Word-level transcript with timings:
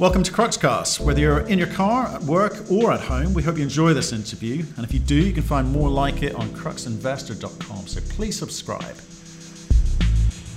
Welcome 0.00 0.24
to 0.24 0.32
Cruxcast. 0.32 0.98
Whether 0.98 1.20
you're 1.20 1.46
in 1.46 1.56
your 1.56 1.68
car, 1.68 2.08
at 2.08 2.20
work, 2.22 2.68
or 2.68 2.90
at 2.90 2.98
home, 2.98 3.32
we 3.32 3.44
hope 3.44 3.58
you 3.58 3.62
enjoy 3.62 3.94
this 3.94 4.12
interview. 4.12 4.64
And 4.76 4.84
if 4.84 4.92
you 4.92 4.98
do, 4.98 5.14
you 5.14 5.32
can 5.32 5.44
find 5.44 5.70
more 5.70 5.88
like 5.88 6.24
it 6.24 6.34
on 6.34 6.48
cruxinvestor.com. 6.48 7.86
So 7.86 8.00
please 8.08 8.36
subscribe. 8.36 8.96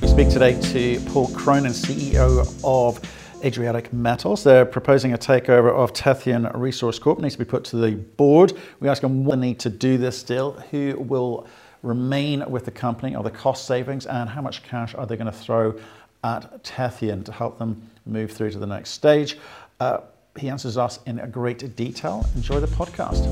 We 0.01 0.07
speak 0.07 0.29
today 0.29 0.59
to 0.59 0.99
Paul 1.11 1.27
Cronin, 1.35 1.71
CEO 1.71 2.47
of 2.63 2.99
Adriatic 3.45 3.93
Metals. 3.93 4.43
They're 4.43 4.65
proposing 4.65 5.13
a 5.13 5.20
takeover 5.20 5.71
of 5.71 5.93
Tethyan 5.93 6.51
Resource 6.55 6.97
Corp. 6.97 7.19
Needs 7.19 7.35
to 7.35 7.39
be 7.39 7.45
put 7.45 7.63
to 7.65 7.75
the 7.75 7.91
board. 7.91 8.54
We 8.79 8.89
ask 8.89 9.04
them 9.04 9.23
what 9.23 9.39
they 9.39 9.49
need 9.49 9.59
to 9.59 9.69
do 9.69 9.99
this 9.99 10.23
deal, 10.23 10.54
who 10.71 10.95
will 10.97 11.45
remain 11.83 12.43
with 12.49 12.65
the 12.65 12.71
company, 12.71 13.13
are 13.13 13.21
the 13.21 13.29
cost 13.29 13.67
savings, 13.67 14.07
and 14.07 14.29
how 14.29 14.41
much 14.41 14.63
cash 14.63 14.95
are 14.95 15.05
they 15.05 15.15
going 15.15 15.31
to 15.31 15.38
throw 15.38 15.79
at 16.23 16.63
Tethyan 16.63 17.23
to 17.25 17.31
help 17.31 17.59
them 17.59 17.88
move 18.07 18.31
through 18.31 18.51
to 18.51 18.59
the 18.59 18.67
next 18.67 18.91
stage. 18.91 19.37
Uh, 19.79 19.99
he 20.37 20.49
answers 20.49 20.77
us 20.77 20.99
in 21.05 21.20
a 21.20 21.27
great 21.27 21.75
detail. 21.75 22.25
Enjoy 22.35 22.59
the 22.59 22.67
podcast. 22.67 23.23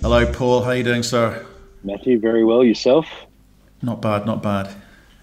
Hello, 0.00 0.32
Paul. 0.32 0.62
How 0.62 0.70
are 0.70 0.76
you 0.76 0.84
doing, 0.84 1.02
sir? 1.02 1.44
Matthew, 1.82 2.18
very 2.20 2.44
well. 2.44 2.64
Yourself? 2.64 3.06
Not 3.82 4.00
bad, 4.00 4.26
not 4.26 4.42
bad. 4.42 4.74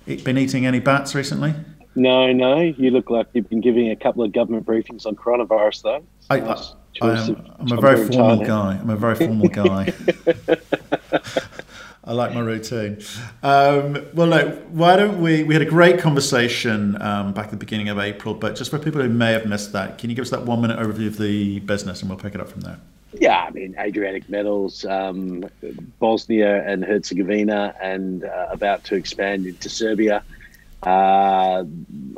Been 0.05 0.37
eating 0.37 0.65
any 0.65 0.79
bats 0.79 1.15
recently? 1.15 1.53
No, 1.95 2.31
no. 2.31 2.59
You 2.59 2.91
look 2.91 3.09
like 3.09 3.27
you've 3.33 3.49
been 3.49 3.61
giving 3.61 3.89
a 3.89 3.95
couple 3.95 4.23
of 4.23 4.34
government 4.34 4.65
briefings 4.65 5.05
on 5.05 5.15
coronavirus, 5.15 5.81
though. 5.84 6.05
I, 6.29 6.39
nice 6.39 6.73
I, 7.01 7.27
am, 7.27 7.51
I'm 7.59 7.77
a 7.77 7.81
very 7.81 8.07
formal 8.07 8.45
guy. 8.45 8.77
I'm 8.81 8.89
a 8.89 8.95
very 8.95 9.15
formal 9.15 9.47
guy. 9.47 9.93
I 12.07 12.13
like 12.13 12.33
my 12.33 12.41
routine. 12.41 12.99
Um, 13.41 14.05
well, 14.13 14.27
look, 14.27 14.59
why 14.69 14.95
don't 14.95 15.21
we? 15.21 15.43
We 15.43 15.55
had 15.55 15.63
a 15.63 15.69
great 15.69 15.99
conversation 15.99 17.01
um, 17.01 17.33
back 17.33 17.45
at 17.45 17.51
the 17.51 17.57
beginning 17.57 17.89
of 17.89 17.97
April, 17.97 18.35
but 18.35 18.55
just 18.55 18.69
for 18.69 18.77
people 18.77 19.01
who 19.01 19.09
may 19.09 19.31
have 19.31 19.47
missed 19.47 19.73
that, 19.73 19.97
can 19.97 20.11
you 20.11 20.15
give 20.15 20.23
us 20.23 20.29
that 20.29 20.45
one 20.45 20.61
minute 20.61 20.77
overview 20.77 21.07
of 21.07 21.17
the 21.17 21.59
business 21.61 22.01
and 22.01 22.09
we'll 22.09 22.19
pick 22.19 22.35
it 22.35 22.41
up 22.41 22.49
from 22.49 22.61
there? 22.61 22.79
Yeah, 23.13 23.39
I 23.39 23.49
mean, 23.51 23.75
Adriatic 23.79 24.29
Metals, 24.29 24.85
um, 24.85 25.45
Bosnia 25.99 26.67
and 26.67 26.84
Herzegovina, 26.84 27.73
and 27.81 28.23
uh, 28.23 28.49
about 28.51 28.84
to 28.85 28.95
expand 28.95 29.47
into 29.47 29.69
Serbia. 29.69 30.23
Uh, 30.84 31.63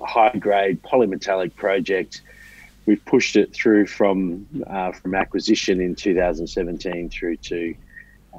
high 0.04 0.36
grade 0.38 0.84
polymetallic 0.84 1.56
project. 1.56 2.24
We've 2.86 3.04
pushed 3.06 3.38
it 3.38 3.54
through 3.54 3.88
from 3.88 4.48
uh, 4.68 4.92
from 4.92 5.16
acquisition 5.16 5.80
in 5.80 5.96
2017 5.96 7.10
through 7.10 7.38
to 7.38 7.76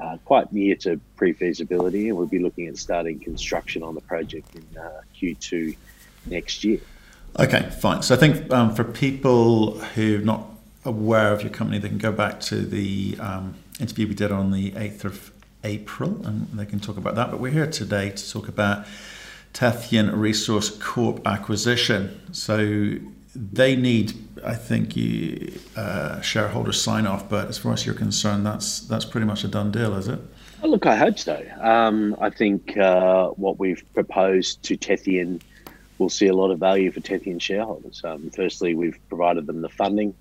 uh, 0.01 0.17
quite 0.25 0.53
near 0.53 0.77
to 0.77 1.01
pre-feasibility, 1.17 2.09
and 2.09 2.17
we'll 2.17 2.27
be 2.27 2.39
looking 2.39 2.67
at 2.67 2.77
starting 2.77 3.19
construction 3.19 3.83
on 3.83 3.95
the 3.95 4.01
project 4.01 4.55
in 4.55 4.65
uh, 4.79 5.01
Q2 5.17 5.77
next 6.27 6.65
year. 6.65 6.81
Okay, 7.39 7.69
fine. 7.81 8.03
So 8.03 8.15
I 8.15 8.19
think 8.19 8.53
um, 8.53 8.75
for 8.75 8.85
people 8.85 9.79
who 9.79 10.17
are 10.17 10.25
not 10.25 10.49
aware 10.85 11.33
of 11.33 11.43
your 11.43 11.51
company, 11.51 11.79
they 11.79 11.89
can 11.89 11.99
go 11.99 12.13
back 12.13 12.41
to 12.41 12.57
the 12.57 13.17
um, 13.21 13.55
interview 13.81 14.09
we 14.09 14.15
did 14.15 14.33
on 14.33 14.51
the 14.51 14.73
8th 14.73 15.05
of 15.05 15.33
April, 15.65 16.25
and 16.27 16.49
they 16.55 16.67
can 16.67 16.81
talk 16.81 16.97
about 16.97 17.15
that. 17.17 17.31
But 17.31 17.41
we're 17.41 17.53
here 17.53 17.67
today 17.67 18.11
to 18.11 18.31
talk 18.31 18.49
about 18.49 18.87
Tethyan 19.53 20.17
Resource 20.17 20.71
Corp 20.71 21.27
acquisition. 21.27 22.21
So 22.33 22.99
they 23.39 23.77
need, 23.77 24.13
I 24.45 24.55
think, 24.55 24.97
you 24.97 25.53
uh, 25.77 26.21
shareholders 26.21 26.81
sign 26.81 27.07
off. 27.07 27.29
But 27.29 27.49
as 27.49 27.59
far 27.59 27.73
as 27.73 27.87
you're 27.87 27.95
concerned, 27.95 28.45
that's 28.45 28.81
that's 28.81 29.05
pretty 29.05 29.27
much 29.27 29.45
a 29.45 29.49
done 29.49 29.71
deal, 29.71 29.95
is 29.95 30.09
it? 30.09 30.19
Look, 30.63 30.87
I 30.87 30.97
hope 30.97 31.19
so. 31.19 31.45
Um, 31.61 32.17
I 32.21 32.31
think 32.31 32.77
uh, 32.77 33.29
what 33.29 33.61
we've 33.61 33.85
proposed 33.95 34.63
to 34.65 34.77
Tethyan 34.77 35.41
will 35.99 36.09
see 36.09 36.27
a 36.27 36.35
lot 36.35 36.51
of 36.51 36.59
value 36.59 36.91
for 36.91 37.01
Tethyan 37.01 37.41
shareholders. 37.41 38.03
Um, 38.05 38.31
firstly, 38.31 38.75
we've 38.75 38.99
provided 39.09 39.47
them 39.47 39.63
the 39.63 39.69
funding 39.69 40.15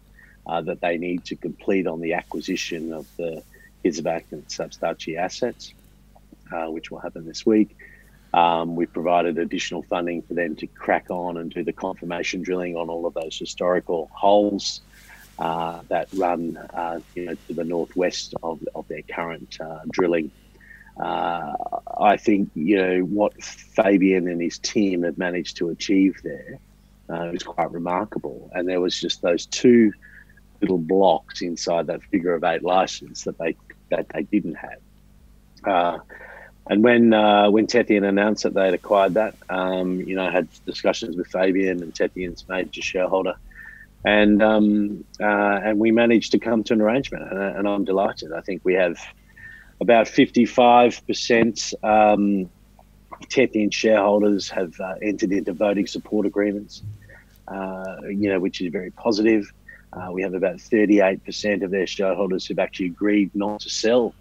uh, 0.46 0.62
that 0.62 0.80
they 0.81 0.98
need 0.98 1.26
to 1.26 1.36
complete 1.36 1.88
on 1.88 2.02
the 2.02 2.14
acquisition 2.14 2.94
of 2.94 3.08
the 3.18 3.44
Kizevak 3.84 4.26
and 4.31 4.48
Sastavci 4.48 5.18
assets, 5.18 5.74
uh, 6.52 6.68
which 6.68 6.91
will 6.91 7.00
happen 7.00 7.25
this 7.25 7.46
week. 7.46 7.75
Um, 8.34 8.76
we've 8.76 8.92
provided 8.92 9.38
additional 9.38 9.84
funding 9.84 10.22
for 10.22 10.34
them 10.34 10.56
to 10.58 10.68
crack 10.68 11.10
on 11.10 11.38
and 11.38 11.52
do 11.52 11.64
the 11.64 11.74
confirmation 11.74 12.42
drilling 12.42 12.76
on 12.76 12.90
all 12.90 13.06
of 13.06 13.14
those 13.14 13.38
historical 13.38 14.10
holes 14.14 14.82
uh, 15.40 15.82
that 15.90 16.08
run 16.14 16.58
uh, 16.74 17.00
you 17.16 17.26
know, 17.26 17.36
to 17.48 17.54
the 17.54 17.64
northwest 17.64 18.34
of, 18.44 18.60
of 18.76 18.88
their 18.88 19.02
current 19.04 19.58
uh, 19.62 19.80
drilling. 19.92 20.32
Uh, 21.00 21.54
I 22.00 22.18
think 22.18 22.50
you 22.56 22.76
know 22.78 23.00
what 23.02 23.42
Fabian 23.44 24.28
and 24.28 24.42
his 24.42 24.58
team 24.58 25.04
have 25.04 25.18
managed 25.18 25.58
to 25.58 25.70
achieve 25.70 26.20
there 26.24 26.58
uh, 27.09 27.30
is 27.30 27.44
quite 27.44 27.72
remarkable. 27.72 28.50
And 28.54 28.68
there 28.68 28.82
was 28.82 29.00
just 29.00 29.22
those 29.22 29.46
two 29.46 29.94
little 30.59 30.80
blocks 30.80 31.42
inside 31.42 31.88
that 31.88 32.02
figure 32.04 32.34
of 32.34 32.44
eight 32.44 32.64
license 32.64 33.24
that 33.26 33.38
they 33.38 33.56
that 33.90 34.09
they 34.09 34.24
didn't 34.24 34.56
have. 34.56 36.02
And 36.69 36.83
when 36.83 37.13
uh, 37.13 37.50
when 37.50 37.66
Tethyan 37.66 38.07
announced 38.07 38.44
that 38.44 38.53
they'd 38.53 38.73
acquired 38.73 39.13
that, 39.13 39.35
um, 39.50 40.01
you 40.01 40.16
know, 40.16 40.25
I 40.25 40.31
had 40.31 40.50
discussions 40.66 41.16
with 41.16 41.28
Fabian 41.28 41.81
and 41.81 41.94
Tethyan's 41.94 42.45
major 42.50 42.81
shareholder, 42.81 43.35
and 44.03 44.44
um, 44.44 45.05
uh, 45.19 45.59
and 45.63 45.79
we 45.79 45.91
managed 45.91 46.33
to 46.33 46.39
come 46.39 46.63
to 46.66 46.73
an 46.73 46.81
arrangement, 46.81 47.31
and, 47.31 47.39
and 47.39 47.67
I'm 47.67 47.85
delighted. 47.85 48.33
I 48.33 48.41
think 48.41 48.61
we 48.66 48.73
have 48.73 48.97
about 49.79 50.09
55 50.09 51.07
percent 51.07 51.73
um, 51.83 52.50
Tethyan 53.29 53.72
shareholders 53.72 54.49
have 54.49 54.78
uh, 54.81 54.95
entered 55.01 55.31
into 55.31 55.53
voting 55.53 55.88
support 55.88 56.25
agreements, 56.25 56.84
uh, 57.47 57.95
you 58.09 58.29
know, 58.29 58.41
which 58.41 58.59
is 58.59 58.72
very 58.73 58.91
positive. 58.91 59.49
Uh, 59.94 60.11
we 60.11 60.22
have 60.22 60.34
about 60.34 60.59
38 60.59 61.23
percent 61.23 61.63
of 61.63 61.72
their 61.72 61.88
shareholders 61.88 62.45
who've 62.45 62.59
actually 62.59 62.88
agreed 62.88 63.31
not 63.34 63.61
to 63.61 63.69
sell 63.69 64.13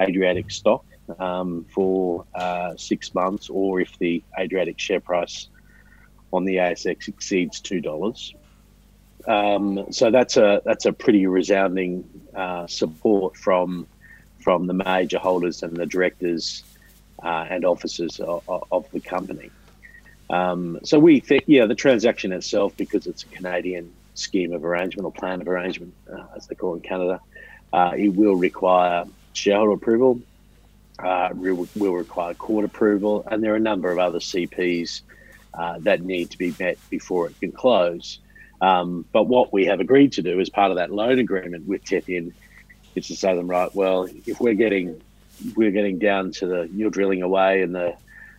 Adriatic 0.00 0.48
stock 0.52 0.84
um, 1.18 1.66
for 1.72 2.24
uh, 2.34 2.76
six 2.76 3.14
months, 3.14 3.48
or 3.48 3.80
if 3.80 3.98
the 3.98 4.22
Adriatic 4.38 4.78
share 4.78 5.00
price 5.00 5.48
on 6.32 6.44
the 6.44 6.56
ASX 6.56 7.08
exceeds 7.08 7.60
two 7.60 7.80
dollars. 7.80 8.34
Um, 9.26 9.92
so 9.92 10.10
that's 10.10 10.36
a 10.36 10.62
that's 10.64 10.86
a 10.86 10.92
pretty 10.92 11.26
resounding 11.26 12.08
uh, 12.34 12.66
support 12.66 13.36
from 13.36 13.86
from 14.40 14.66
the 14.66 14.74
major 14.74 15.18
holders 15.18 15.62
and 15.62 15.76
the 15.76 15.86
directors 15.86 16.62
uh, 17.22 17.46
and 17.50 17.64
officers 17.64 18.20
of, 18.20 18.42
of 18.70 18.90
the 18.92 19.00
company. 19.00 19.50
Um, 20.30 20.78
so 20.84 20.98
we 20.98 21.20
think, 21.20 21.44
yeah, 21.46 21.66
the 21.66 21.74
transaction 21.74 22.32
itself, 22.32 22.76
because 22.76 23.06
it's 23.06 23.24
a 23.24 23.26
Canadian 23.26 23.92
scheme 24.14 24.52
of 24.52 24.64
arrangement 24.64 25.06
or 25.06 25.12
plan 25.12 25.40
of 25.40 25.48
arrangement, 25.48 25.94
uh, 26.12 26.24
as 26.36 26.46
they 26.46 26.54
call 26.54 26.74
it 26.74 26.76
in 26.76 26.82
Canada, 26.82 27.20
uh, 27.72 27.92
it 27.96 28.08
will 28.08 28.36
require 28.36 29.04
shareholder 29.32 29.72
approval 29.72 30.20
uh, 30.98 31.30
will, 31.34 31.68
require 31.76 32.34
court 32.34 32.64
approval, 32.64 33.24
and 33.30 33.42
there 33.42 33.52
are 33.52 33.56
a 33.56 33.60
number 33.60 33.90
of 33.90 33.98
other 33.98 34.18
CPs 34.18 35.02
uh, 35.54 35.78
that 35.80 36.02
need 36.02 36.30
to 36.30 36.38
be 36.38 36.54
met 36.58 36.78
before 36.90 37.28
it 37.28 37.40
can 37.40 37.52
close. 37.52 38.18
Um, 38.60 39.04
but 39.12 39.24
what 39.24 39.52
we 39.52 39.66
have 39.66 39.80
agreed 39.80 40.12
to 40.12 40.22
do 40.22 40.40
as 40.40 40.48
part 40.48 40.70
of 40.70 40.76
that 40.76 40.90
loan 40.90 41.18
agreement 41.18 41.66
with 41.66 41.84
Tethyan 41.84 42.32
is 42.94 43.06
to 43.06 43.16
say 43.16 43.30
to 43.30 43.36
them, 43.36 43.48
right, 43.48 43.72
well, 43.74 44.08
if 44.26 44.40
we're 44.40 44.54
getting 44.54 45.00
we're 45.54 45.70
getting 45.70 46.00
down 46.00 46.32
to 46.32 46.46
the 46.46 46.68
you're 46.74 46.90
drilling 46.90 47.22
away 47.22 47.62
and 47.62 47.74
the 47.74 47.94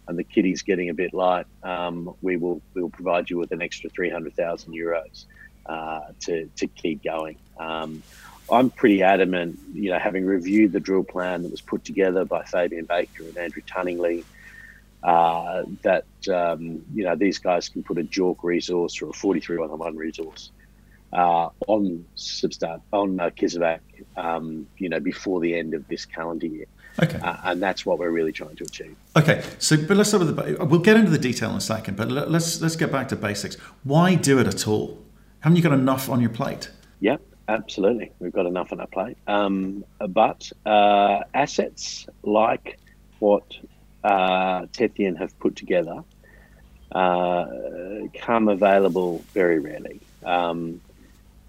and 0.09 0.17
the 0.17 0.23
kitty's 0.23 0.63
getting 0.63 0.89
a 0.89 0.93
bit 0.93 1.13
light, 1.13 1.45
um, 1.63 2.13
we 2.21 2.35
will 2.35 2.61
we 2.73 2.81
will 2.81 2.89
provide 2.89 3.29
you 3.29 3.37
with 3.37 3.51
an 3.51 3.61
extra 3.61 3.89
three 3.89 4.09
hundred 4.09 4.35
thousand 4.35 4.73
euros 4.73 5.25
uh, 5.67 6.01
to 6.21 6.49
to 6.57 6.67
keep 6.67 7.03
going. 7.03 7.37
Um, 7.57 8.03
I'm 8.51 8.69
pretty 8.69 9.03
adamant, 9.03 9.59
you 9.73 9.89
know, 9.91 9.99
having 9.99 10.25
reviewed 10.25 10.71
the 10.71 10.79
drill 10.79 11.03
plan 11.03 11.43
that 11.43 11.51
was 11.51 11.61
put 11.61 11.83
together 11.83 12.25
by 12.25 12.43
Fabian 12.43 12.85
Baker 12.85 13.23
and 13.23 13.37
Andrew 13.37 13.61
Tunningley, 13.65 14.23
uh, 15.03 15.63
that 15.81 16.05
um, 16.33 16.83
you 16.93 17.03
know 17.05 17.15
these 17.15 17.38
guys 17.38 17.69
can 17.69 17.83
put 17.83 17.97
a 17.97 18.03
JORC 18.03 18.43
resource 18.43 19.01
or 19.01 19.09
a 19.09 19.13
43101 19.13 19.95
resource 19.95 20.51
uh, 21.13 21.50
on 21.68 22.06
Sastavci 22.15 22.81
on 22.94 23.19
uh, 23.19 23.77
um, 24.18 24.68
you 24.77 24.89
know, 24.89 25.00
before 25.00 25.39
the 25.39 25.57
end 25.57 25.74
of 25.74 25.88
this 25.88 26.06
calendar 26.06 26.47
year. 26.47 26.65
Okay. 27.01 27.19
Uh, 27.19 27.38
and 27.45 27.62
that's 27.62 27.85
what 27.85 27.97
we're 27.97 28.09
really 28.09 28.31
trying 28.31 28.56
to 28.57 28.63
achieve. 28.63 28.95
Okay, 29.15 29.44
so 29.57 29.77
but 29.77 29.95
let's 29.95 30.09
start 30.09 30.25
with 30.25 30.35
the. 30.35 30.65
We'll 30.65 30.81
get 30.81 30.97
into 30.97 31.12
the 31.12 31.18
detail 31.18 31.51
in 31.51 31.57
a 31.57 31.62
second, 31.62 31.95
but 31.95 32.09
let's 32.09 32.62
let's 32.62 32.75
get 32.75 32.91
back 32.91 33.07
to 33.09 33.15
basics. 33.15 33.56
Why 33.83 34.15
do 34.15 34.39
it 34.39 34.47
at 34.47 34.68
all? 34.68 35.00
Haven't 35.39 35.56
you 35.56 35.63
got 35.63 35.71
enough 35.71 36.09
on 36.09 36.19
your 36.19 36.29
plate? 36.29 36.69
Yep. 37.00 37.21
Absolutely, 37.50 38.12
we've 38.19 38.31
got 38.31 38.46
enough 38.46 38.72
on 38.72 38.80
our 38.80 38.86
plate. 38.86 39.18
Um, 39.25 39.84
but 40.07 40.51
uh, 40.68 41.22
assets 41.34 42.06
like 42.22 42.80
what 43.18 43.57
uh, 44.04 44.68
Tethyan 44.68 45.18
have 45.18 45.38
put 45.40 45.56
together 45.56 46.04
uh, 46.92 47.48
come 48.22 48.50
available 48.50 49.24
very 49.34 49.57
rarely. 49.57 50.00
Um, 50.24 50.80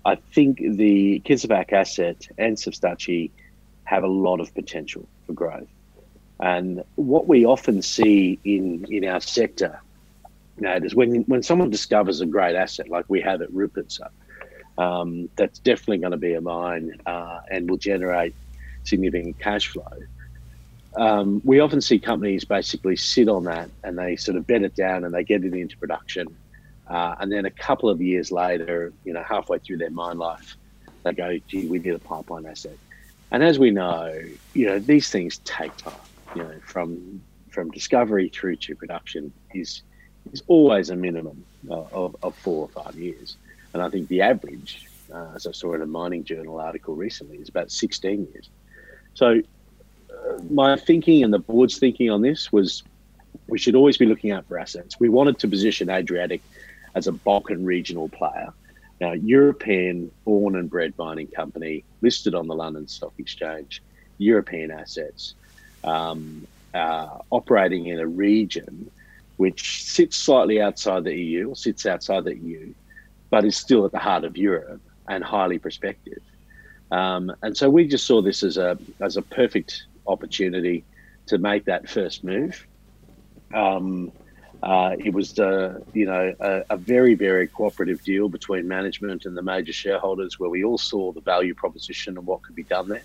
I 0.02 0.14
think 0.14 0.56
the 0.56 1.20
Kizevak 1.20 1.70
asset 1.75 2.26
and 2.38 2.56
Sastavci 2.56 3.31
have 3.85 4.02
a 4.02 4.08
lot 4.08 4.41
of 4.41 4.55
potential 4.55 5.06
for 5.26 5.35
growth. 5.35 5.69
And 6.41 6.82
what 6.94 7.29
we 7.29 7.44
often 7.44 7.82
see 7.82 8.38
in, 8.43 8.87
in 8.88 9.05
our 9.05 9.20
sector 9.20 9.79
is 10.62 10.94
when 10.94 11.25
when 11.25 11.43
someone 11.43 11.69
discovers 11.69 12.23
a 12.23 12.26
great 12.26 12.56
asset 12.56 12.88
like 12.88 13.05
we 13.08 13.20
have 13.20 13.43
at 13.43 13.50
Rupice, 13.52 14.00
um, 14.78 15.28
that's 15.37 15.58
definitely 15.58 15.99
going 15.99 16.12
to 16.12 16.17
be 16.17 16.34
a 16.34 16.40
mine 16.40 17.00
uh, 17.06 17.40
and 17.50 17.69
will 17.69 17.76
generate 17.76 18.34
significant 18.84 19.38
cash 19.38 19.69
flow. 19.69 19.84
Um, 20.96 21.40
we 21.44 21.61
often 21.61 21.81
see 21.81 21.99
companies 21.99 22.44
basically 22.44 22.96
sit 22.96 23.28
on 23.28 23.44
that 23.44 23.70
and 23.84 23.96
they 23.96 24.17
sort 24.17 24.37
of 24.37 24.46
bed 24.46 24.62
it 24.62 24.75
down 24.75 25.05
and 25.05 25.14
they 25.14 25.22
get 25.22 25.44
it 25.44 25.55
into 25.55 25.76
production. 25.76 26.26
Uh, 26.88 27.14
and 27.20 27.31
then 27.31 27.44
a 27.44 27.50
couple 27.50 27.88
of 27.88 28.00
years 28.00 28.32
later, 28.32 28.93
you 29.05 29.12
know, 29.12 29.22
halfway 29.22 29.58
through 29.58 29.76
their 29.76 29.90
mine 29.90 30.19
life, 30.19 30.56
they 31.05 31.12
go, 31.12 31.38
gee, 31.46 31.69
we 31.69 31.78
need 31.78 31.94
a 31.94 31.99
pipeline 31.99 32.46
asset. 32.46 32.76
And 33.31 33.44
as 33.44 33.58
we 33.58 33.70
know, 33.70 34.20
you 34.55 34.66
know, 34.66 34.78
these 34.81 35.08
things 35.08 35.38
take 35.44 35.76
time, 35.76 35.94
you 36.34 36.43
know, 36.43 36.55
from 36.64 37.23
from 37.50 37.70
discovery 37.70 38.28
through 38.28 38.56
to 38.56 38.75
production 38.76 39.32
is 39.55 39.82
is 40.32 40.43
always 40.46 40.90
a 40.90 40.96
minimum 40.96 41.44
of, 41.70 42.16
of 42.23 42.34
four 42.37 42.69
or 42.69 42.82
five 42.82 42.94
years. 42.96 43.37
And 43.72 43.82
I 43.82 43.88
think 43.88 44.08
the 44.08 44.22
average, 44.22 44.87
uh, 45.12 45.28
as 45.34 45.46
I 45.46 45.52
saw 45.52 45.75
in 45.75 45.82
a 45.82 45.87
mining 45.87 46.25
journal 46.25 46.61
article 46.61 46.94
recently, 46.94 47.38
is 47.38 47.49
about 47.49 47.70
16 47.70 48.28
years. 48.32 48.49
So 49.14 49.40
uh, 50.11 50.43
my 50.50 50.76
thinking 50.76 51.22
and 51.22 51.32
the 51.32 51.38
board's 51.38 51.78
thinking 51.78 52.11
on 52.11 52.22
this 52.22 52.52
was 52.52 52.82
we 53.46 53.58
should 53.58 53.75
always 53.75 53.96
be 53.96 54.06
looking 54.06 54.31
out 54.31 54.46
for 54.46 54.58
assets. 54.58 54.99
We 54.99 55.08
wanted 55.08 55.38
to 55.40 55.49
position 55.49 55.90
Adriatic 55.90 56.40
as 56.94 57.06
a 57.06 57.12
Balkan 57.12 57.64
regional 57.64 58.08
player. 58.08 58.52
Now, 59.00 59.12
European 59.12 60.11
born 60.25 60.56
and 60.56 60.69
bred 60.69 60.94
mining 60.99 61.28
company 61.28 61.84
listed 62.02 62.34
on 62.34 62.46
the 62.46 62.55
London 62.55 62.87
Stock 62.87 63.14
Exchange, 63.19 63.82
European 64.19 64.70
assets, 64.70 65.34
um, 65.84 66.46
uh, 66.75 67.19
operating 67.31 67.87
in 67.87 67.99
a 67.99 68.06
region 68.06 68.90
which 69.38 69.84
sits 69.84 70.19
slightly 70.19 70.61
outside 70.61 71.02
the 71.05 71.14
EU 71.14 71.49
or 71.49 71.56
sits 71.56 71.87
outside 71.87 72.25
the 72.25 72.37
EU, 72.37 72.75
but 73.30 73.44
is 73.44 73.56
still 73.56 73.84
at 73.86 73.92
the 73.92 73.98
heart 73.98 74.24
of 74.24 74.36
Europe 74.36 74.82
and 75.08 75.24
highly 75.24 75.58
prospective. 75.58 76.22
Um, 76.90 77.32
and 77.42 77.56
so 77.56 77.70
we 77.70 77.86
just 77.86 78.06
saw 78.06 78.20
this 78.20 78.42
as 78.42 78.56
a 78.56 78.76
as 79.00 79.16
a 79.16 79.22
perfect 79.22 79.84
opportunity 80.06 80.84
to 81.26 81.38
make 81.38 81.64
that 81.66 81.88
first 81.88 82.24
move. 82.24 82.66
Um, 83.54 84.12
uh, 84.62 84.94
it 84.98 85.14
was, 85.14 85.38
uh, 85.38 85.78
you 85.94 86.04
know, 86.04 86.34
a, 86.38 86.64
a, 86.70 86.76
very, 86.76 87.14
very 87.14 87.46
cooperative 87.46 88.02
deal 88.04 88.28
between 88.28 88.68
management 88.68 89.24
and 89.24 89.34
the 89.34 89.42
major 89.42 89.72
shareholders, 89.72 90.38
where 90.38 90.50
we 90.50 90.64
all 90.64 90.76
saw 90.76 91.12
the 91.12 91.20
value 91.22 91.54
proposition 91.54 92.18
and 92.18 92.26
what 92.26 92.42
could 92.42 92.54
be 92.54 92.64
done 92.64 92.88
there. 92.88 93.02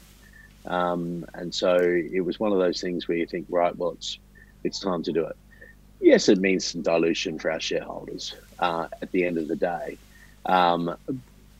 Um, 0.66 1.26
and 1.34 1.54
so 1.54 1.78
it 1.78 2.22
was 2.22 2.40
one 2.40 2.52
of 2.52 2.60
those 2.60 2.82
things 2.82 3.08
where 3.08 3.18
you 3.18 3.26
think, 3.26 3.46
right, 3.50 3.76
well, 3.76 3.92
it's 3.92 4.20
it's 4.64 4.80
time 4.80 5.04
to 5.04 5.12
do 5.14 5.26
it. 5.26 5.38
Yes, 6.02 6.28
it 6.28 6.40
means 6.40 6.66
some 6.66 6.82
dilution 6.82 7.40
for 7.40 7.52
our 7.52 7.60
shareholders 7.60 8.36
uh, 8.60 8.88
at 9.02 9.12
the 9.12 9.24
end 9.26 9.38
of 9.38 9.48
the 9.48 9.56
day, 9.56 9.98
um, 10.46 10.96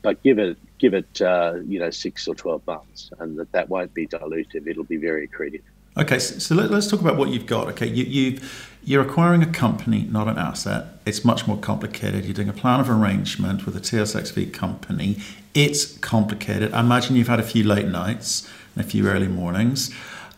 but 0.02 0.22
give 0.24 0.40
it 0.40 0.58
give 0.78 0.94
it 0.94 1.22
uh, 1.22 1.56
you 1.68 1.80
know 1.80 1.90
six 1.90 2.28
or 2.28 2.36
twelve 2.36 2.66
months, 2.68 3.12
and 3.20 3.38
that 3.38 3.52
that 3.52 3.70
won't 3.70 3.94
be 3.94 4.08
dilutive. 4.08 4.68
It'll 4.68 4.84
be 4.84 4.98
very 4.98 5.28
accretive. 5.28 5.62
Okay, 5.98 6.20
so, 6.20 6.54
let, 6.56 6.72
us 6.72 6.92
talk 6.92 7.00
about 7.00 7.16
what 7.16 7.30
you've 7.30 7.46
got. 7.46 7.70
Okay, 7.70 7.88
you, 7.88 8.04
you 8.04 8.40
you're 8.84 9.02
acquiring 9.02 9.42
a 9.42 9.52
company, 9.52 10.06
not 10.12 10.28
an 10.28 10.38
asset. 10.38 11.00
It's 11.06 11.24
much 11.24 11.48
more 11.48 11.58
complicated. 11.58 12.26
You're 12.26 12.34
doing 12.34 12.50
a 12.50 12.54
plan 12.54 12.82
of 12.82 12.90
arrangement 12.90 13.66
with 13.66 13.78
a 13.78 13.80
TSXV 13.80 14.54
company. 14.54 15.18
It's 15.54 15.98
complicated. 16.00 16.74
I 16.74 16.82
imagine 16.82 17.16
you've 17.16 17.30
had 17.30 17.40
a 17.40 17.44
few 17.44 17.64
late 17.64 17.88
nights 17.88 18.48
and 18.76 18.86
a 18.86 18.88
few 18.88 19.08
early 19.08 19.30
mornings. 19.30 19.90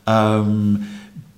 Um, 0.05 0.87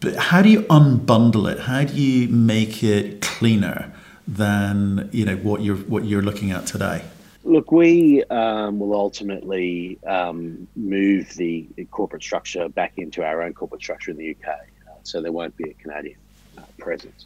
but 0.02 0.16
how 0.18 0.42
do 0.42 0.50
you 0.50 0.64
unbundle 0.64 1.50
it? 1.52 1.62
How 1.62 1.86
do 1.86 1.94
you 1.94 2.28
make 2.28 2.84
it 2.84 3.22
cleaner 3.22 3.94
than 4.30 5.10
you 5.12 5.26
know 5.26 5.36
what 5.38 5.62
you're 5.62 5.76
what 5.76 6.06
you're 6.06 6.22
looking 6.22 6.52
at 6.52 6.68
today? 6.68 7.04
Look, 7.44 7.72
we 7.72 8.24
um, 8.26 8.80
will 8.80 8.94
ultimately 8.94 9.98
um, 10.06 10.68
move 10.76 11.34
the 11.36 11.66
corporate 11.90 12.22
structure 12.22 12.70
back 12.70 12.94
into 12.98 13.24
our 13.24 13.42
own 13.42 13.54
corporate 13.54 13.82
structure 13.82 14.12
in 14.12 14.18
the 14.18 14.32
UK, 14.32 14.48
uh, 14.48 14.92
so 15.04 15.22
there 15.22 15.32
won't 15.32 15.56
be 15.58 15.70
a 15.70 15.74
Canadian 15.74 16.18
uh, 16.58 16.62
presence. 16.78 17.26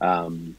Um, 0.00 0.56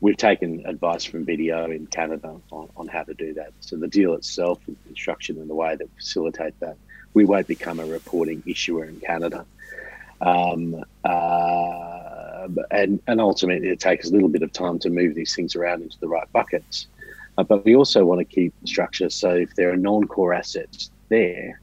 we've 0.00 0.16
taken 0.16 0.66
advice 0.66 1.04
from 1.04 1.26
BDO 1.26 1.74
in 1.74 1.86
Canada 1.86 2.36
on, 2.52 2.68
on, 2.76 2.86
how 2.86 3.02
to 3.02 3.14
do 3.14 3.32
that. 3.34 3.52
So 3.60 3.76
the 3.76 3.88
deal 3.88 4.12
itself 4.14 4.60
is 4.68 4.76
structured 4.94 5.36
and 5.36 5.48
the 5.48 5.54
way 5.54 5.74
that 5.74 5.88
facilitate 5.96 6.60
that. 6.60 6.76
We 7.14 7.24
won't 7.24 7.46
become 7.46 7.80
a 7.80 7.86
reporting 7.86 8.42
issuer 8.46 8.84
in 8.84 9.00
Canada. 9.00 9.46
Um, 10.20 10.84
uh, 11.02 12.03
and, 12.70 13.00
and 13.06 13.20
ultimately, 13.20 13.68
it 13.68 13.80
takes 13.80 14.08
a 14.08 14.12
little 14.12 14.28
bit 14.28 14.42
of 14.42 14.52
time 14.52 14.78
to 14.80 14.90
move 14.90 15.14
these 15.14 15.34
things 15.34 15.56
around 15.56 15.82
into 15.82 15.98
the 16.00 16.08
right 16.08 16.30
buckets. 16.32 16.86
Uh, 17.36 17.42
but 17.42 17.64
we 17.64 17.74
also 17.74 18.04
want 18.04 18.20
to 18.20 18.24
keep 18.24 18.52
the 18.60 18.66
structure 18.66 19.10
so 19.10 19.30
if 19.30 19.54
there 19.56 19.70
are 19.70 19.76
non-core 19.76 20.32
assets 20.32 20.90
there, 21.08 21.60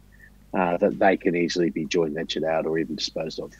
uh, 0.54 0.78
that 0.78 1.00
they 1.00 1.16
can 1.16 1.36
easily 1.36 1.70
be 1.70 1.86
joint 1.86 2.14
ventured 2.14 2.44
out 2.44 2.66
or 2.66 2.78
even 2.78 2.96
disposed 2.96 3.40
of. 3.40 3.54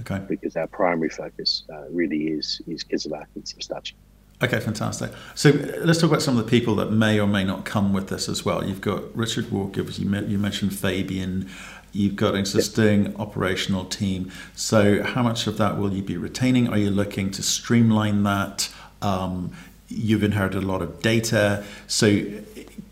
Okay. 0.00 0.20
Because 0.28 0.56
our 0.56 0.66
primary 0.66 1.08
focus 1.08 1.64
uh, 1.72 1.88
really 1.90 2.28
is 2.28 2.60
is 2.66 2.84
Kizevak 2.84 3.26
and 3.34 3.44
Sastavci. 3.44 3.94
Okay, 4.42 4.58
fantastic. 4.58 5.10
So 5.34 5.50
let's 5.80 6.00
talk 6.00 6.08
about 6.08 6.22
some 6.22 6.38
of 6.38 6.44
the 6.44 6.50
people 6.50 6.74
that 6.76 6.90
may 6.90 7.20
or 7.20 7.26
may 7.26 7.44
not 7.44 7.66
come 7.66 7.92
with 7.92 8.08
this 8.08 8.26
as 8.26 8.42
well. 8.42 8.64
You've 8.64 8.80
got 8.80 9.14
Richard 9.14 9.50
Warke, 9.50 9.76
you 9.76 10.38
mentioned 10.38 10.74
Fabian. 10.74 11.50
You've 11.92 12.16
got 12.16 12.34
an 12.34 12.40
existing 12.40 13.06
yep. 13.06 13.20
operational 13.20 13.84
team. 13.84 14.30
So 14.54 15.02
how 15.02 15.22
much 15.22 15.46
of 15.46 15.58
that 15.58 15.78
will 15.78 15.92
you 15.92 16.02
be 16.02 16.16
retaining? 16.16 16.68
Are 16.68 16.78
you 16.78 16.90
looking 16.90 17.30
to 17.32 17.42
streamline 17.42 18.22
that? 18.22 18.72
Um, 19.02 19.52
you've 19.90 20.22
inherited 20.22 20.62
a 20.62 20.66
lot 20.66 20.82
of 20.82 21.02
data. 21.02 21.64
So, 21.86 22.24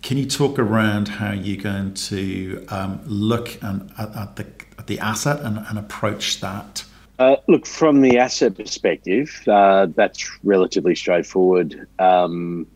can 0.02 0.16
you 0.16 0.26
talk 0.26 0.58
around 0.58 1.08
how 1.08 1.32
you're 1.32 1.62
going 1.62 1.94
to 1.94 2.64
um, 2.68 3.00
look 3.04 3.58
and, 3.62 3.90
at, 3.98 4.14
at, 4.16 4.36
the, 4.36 4.46
at 4.78 4.86
the 4.86 4.98
asset 5.00 5.40
and, 5.40 5.58
and 5.58 5.78
approach 5.78 6.40
that? 6.40 6.84
Uh, 7.18 7.36
look, 7.48 7.66
from 7.66 8.00
the 8.00 8.18
asset 8.18 8.56
perspective, 8.56 9.42
uh, 9.48 9.86
that's 9.96 10.30
relatively 10.44 10.94
straightforward. 10.94 11.86
Um, 11.98 12.66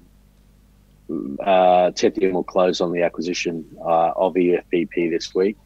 uh, 1.08 1.92
will 2.00 2.44
close 2.44 2.80
on 2.80 2.92
the 2.92 3.02
acquisition 3.02 3.64
uh, 3.80 4.12
of 4.16 4.34
EFBP 4.34 5.10
this 5.10 5.34
week. 5.34 5.56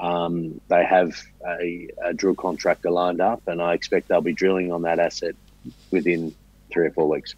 Um, 0.00 0.60
they 0.68 0.84
have 0.84 1.16
a, 1.46 1.88
a, 2.04 2.12
drill 2.12 2.34
contractor 2.34 2.90
lined 2.90 3.20
up, 3.20 3.42
and 3.46 3.62
I 3.62 3.72
expect 3.72 4.08
they'll 4.08 4.20
be 4.20 4.34
drilling 4.34 4.70
on 4.70 4.82
that 4.82 4.98
asset 4.98 5.34
within 5.90 6.34
three 6.70 6.86
or 6.86 6.90
four 6.90 7.08
weeks. 7.08 7.34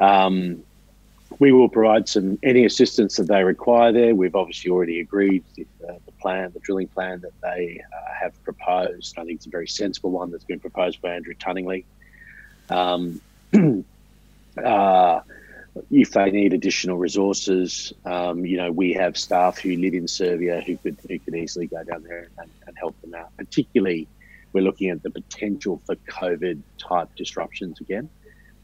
Um, 0.00 0.64
we 1.38 1.52
will 1.52 1.68
provide 1.68 2.08
some 2.08 2.38
any 2.42 2.64
assistance 2.64 3.16
that 3.16 3.28
they 3.28 3.44
require 3.44 3.92
there. 3.92 4.14
We've 4.14 4.34
obviously 4.34 4.70
already 4.70 5.00
agreed 5.00 5.44
the 5.54 5.66
plan, 6.20 6.50
the 6.52 6.60
drilling 6.60 6.88
plan 6.88 7.20
that 7.20 7.32
they 7.40 7.80
uh, 7.92 8.14
have 8.20 8.42
proposed. 8.42 9.16
I 9.18 9.24
think 9.24 9.36
it's 9.36 9.46
a 9.46 9.50
very 9.50 9.68
sensible 9.68 10.10
one 10.10 10.30
that's 10.30 10.44
been 10.44 10.60
proposed 10.60 11.00
by 11.00 11.14
Andrew 11.14 11.34
Tunningley. 11.34 11.84
Um, 12.70 13.20
uh, 14.64 15.20
if 15.90 16.12
they 16.12 16.30
need 16.30 16.52
additional 16.52 16.96
resources, 16.96 17.92
um, 18.04 18.44
you 18.44 18.56
know, 18.56 18.70
we 18.70 18.92
have 18.94 19.16
staff 19.16 19.58
who 19.58 19.76
live 19.76 19.94
in 19.94 20.08
Serbia 20.08 20.62
who 20.66 20.76
could 20.76 20.96
who 21.08 21.18
could 21.18 21.34
easily 21.34 21.66
go 21.66 21.82
down 21.84 22.02
there 22.02 22.28
and, 22.38 22.50
and 22.66 22.76
help 22.78 23.00
them 23.00 23.14
out. 23.14 23.36
Particularly, 23.36 24.08
we're 24.52 24.64
looking 24.64 24.90
at 24.90 25.02
the 25.02 25.10
potential 25.10 25.80
for 25.86 25.96
COVID 25.96 26.60
type 26.78 27.08
disruptions 27.16 27.80
again 27.80 28.08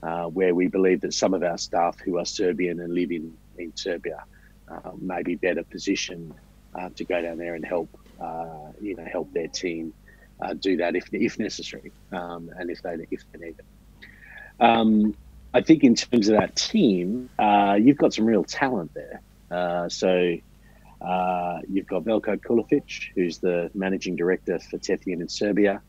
uh, 0.05 0.27
where 0.27 0.55
we 0.55 0.69
believe 0.69 1.01
that 1.01 1.15
some 1.15 1.35
of 1.35 1.43
our 1.43 1.59
staff 1.59 1.99
who 1.99 2.19
are 2.19 2.25
Serbian 2.25 2.81
and 2.81 2.93
live 2.93 3.11
in, 3.11 3.35
in 3.59 3.75
Serbia 3.75 4.23
uh, 4.69 4.91
may 5.01 5.23
be 5.23 5.35
better 5.35 5.65
positioned 5.65 6.35
uh, 6.75 6.91
to 6.97 7.05
go 7.05 7.21
down 7.23 7.39
there 7.39 7.55
and 7.55 7.65
help, 7.65 7.89
uh, 8.21 8.73
you 8.81 8.95
know, 8.97 9.05
help 9.05 9.33
their 9.33 9.49
team 9.49 9.95
uh, 10.43 10.53
do 10.53 10.77
that 10.77 10.95
if, 10.95 11.09
if 11.13 11.39
necessary 11.39 11.91
um, 12.13 12.51
and 12.59 12.71
if 12.71 12.83
they 12.83 12.97
if 13.11 13.23
they 13.33 13.47
need 13.47 13.55
it. 13.59 13.65
Um, 14.61 15.17
I 15.55 15.63
think 15.63 15.85
in 15.85 15.95
terms 15.95 16.29
of 16.29 16.39
that 16.39 16.57
team, 16.57 17.31
uh, 17.39 17.79
you've 17.81 17.97
got 17.97 18.13
some 18.13 18.27
real 18.27 18.45
talent 18.45 18.93
there. 18.93 19.89
so 19.89 20.37
you've 21.69 21.87
got 21.87 22.05
Velko 22.05 22.37
Kulovic, 22.41 23.11
who's 23.15 23.39
the 23.39 23.71
managing 23.75 24.17
director 24.17 24.59
for 24.59 24.79
Tethyan 24.79 25.21
in 25.21 25.29
Serbia. 25.29 25.81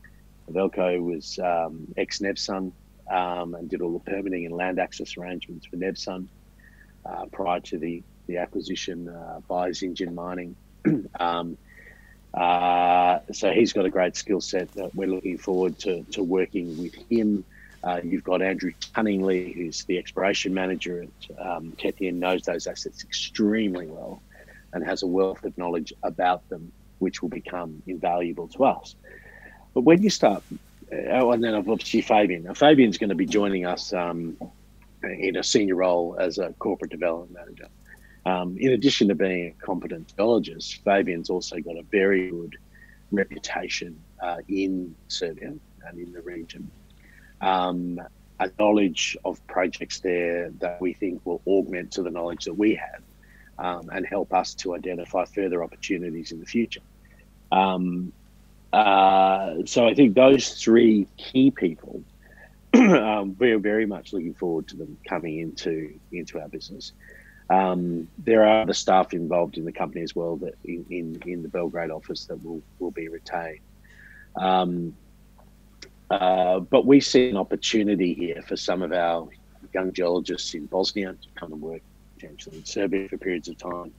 Velko 0.50 1.02
was 1.02 1.38
um, 1.38 1.92
ex 1.96 2.20
Nevsun 2.20 2.72
um, 3.10 3.54
and 3.54 3.68
did 3.68 3.82
all 3.82 3.92
the 3.92 4.10
permitting 4.10 4.46
and 4.46 4.54
land 4.54 4.78
access 4.78 5.16
arrangements 5.16 5.66
for 5.66 5.76
Nevsun 5.76 6.26
uh, 7.04 7.26
prior 7.26 7.60
to 7.60 7.78
the, 7.78 8.02
the 8.26 8.38
acquisition 8.38 9.08
uh, 9.08 9.40
by 9.48 9.70
Zijin 9.70 10.14
Mining. 10.14 10.56
um, 11.20 11.56
uh, 12.34 13.20
so 13.32 13.50
he's 13.50 13.72
got 13.72 13.86
a 13.86 13.90
great 13.90 14.16
skill 14.16 14.40
set 14.40 14.70
that 14.72 14.94
we're 14.94 15.08
looking 15.08 15.38
forward 15.38 15.78
to, 15.80 16.02
to 16.12 16.22
working 16.22 16.78
with 16.78 16.94
him. 17.10 17.44
Uh, 17.86 18.00
you've 18.02 18.24
got 18.24 18.42
Andrew 18.42 18.72
Tunningley, 18.94 19.52
who's 19.52 19.84
the 19.84 19.96
exploration 19.96 20.52
manager 20.52 21.04
at 21.04 21.46
um, 21.46 21.72
Tethyan, 21.78 22.14
knows 22.14 22.42
those 22.42 22.66
assets 22.66 23.04
extremely 23.04 23.86
well 23.86 24.20
and 24.72 24.84
has 24.84 25.04
a 25.04 25.06
wealth 25.06 25.44
of 25.44 25.56
knowledge 25.56 25.92
about 26.02 26.46
them, 26.48 26.72
which 26.98 27.22
will 27.22 27.28
become 27.28 27.82
invaluable 27.86 28.48
to 28.48 28.64
us. 28.64 28.96
But 29.72 29.82
when 29.82 30.02
you 30.02 30.10
start 30.10 30.42
oh, 30.92 31.32
and 31.32 31.42
then 31.42 31.54
obviously 31.54 32.00
Fabian. 32.00 32.44
Now, 32.44 32.52
Fabian's 32.54 32.98
going 32.98 33.10
to 33.10 33.16
be 33.16 33.26
joining 33.26 33.66
us 33.66 33.92
um, 33.92 34.36
in 35.02 35.36
a 35.36 35.42
senior 35.42 35.76
role 35.76 36.16
as 36.18 36.38
a 36.38 36.52
corporate 36.58 36.90
development 36.90 37.32
manager. 37.32 37.68
Um, 38.24 38.56
in 38.58 38.72
addition 38.72 39.08
to 39.08 39.14
being 39.14 39.48
a 39.48 39.64
competent 39.64 40.14
geologist, 40.16 40.82
Fabian's 40.84 41.30
also 41.30 41.58
got 41.60 41.76
a 41.76 41.82
very 41.82 42.30
good 42.30 42.56
reputation 43.12 44.00
uh, 44.20 44.38
in 44.48 44.94
Serbia 45.08 45.54
and 45.86 45.98
in 45.98 46.12
the 46.12 46.22
region. 46.22 46.68
Um, 47.40 48.00
a 48.38 48.50
knowledge 48.58 49.16
of 49.24 49.44
projects 49.46 50.00
there 50.00 50.50
that 50.58 50.80
we 50.80 50.92
think 50.92 51.24
will 51.24 51.40
augment 51.46 51.92
to 51.92 52.02
the 52.02 52.10
knowledge 52.10 52.44
that 52.44 52.54
we 52.54 52.74
have 52.74 53.02
um, 53.58 53.88
and 53.92 54.06
help 54.06 54.32
us 54.34 54.54
to 54.54 54.74
identify 54.74 55.24
further 55.24 55.64
opportunities 55.64 56.32
in 56.32 56.40
the 56.40 56.46
future. 56.46 56.82
Um, 57.50 58.12
uh, 58.72 59.54
so 59.64 59.86
I 59.86 59.94
think 59.94 60.14
those 60.14 60.50
three 60.62 61.06
key 61.16 61.50
people, 61.50 62.02
um, 62.74 63.36
we're 63.38 63.58
very 63.58 63.86
much 63.86 64.12
looking 64.12 64.34
forward 64.34 64.68
to 64.68 64.76
them 64.76 64.98
coming 65.08 65.38
into 65.38 65.98
into 66.12 66.40
our 66.40 66.48
business. 66.48 66.92
Um, 67.48 68.08
there 68.18 68.44
are 68.44 68.62
other 68.62 68.74
staff 68.74 69.14
involved 69.14 69.56
in 69.56 69.64
the 69.64 69.72
company 69.72 70.02
as 70.02 70.16
well 70.16 70.36
that 70.38 70.54
in, 70.64 70.84
in, 70.90 71.22
in 71.26 71.42
the 71.42 71.48
Belgrade 71.48 71.92
office 71.92 72.24
that 72.24 72.44
will, 72.44 72.60
will 72.80 72.90
be 72.90 73.08
retained. 73.08 73.60
Uh, 76.10 76.60
but 76.60 76.86
we 76.86 77.00
see 77.00 77.28
an 77.28 77.36
opportunity 77.36 78.14
here 78.14 78.42
for 78.46 78.56
some 78.56 78.82
of 78.82 78.92
our 78.92 79.28
young 79.74 79.92
geologists 79.92 80.54
in 80.54 80.66
Bosnia 80.66 81.12
to 81.12 81.28
come 81.34 81.52
and 81.52 81.60
work 81.60 81.82
potentially 82.14 82.58
in 82.58 82.64
Serbia 82.64 83.08
for 83.08 83.18
periods 83.18 83.48
of 83.48 83.58
time. 83.58 83.92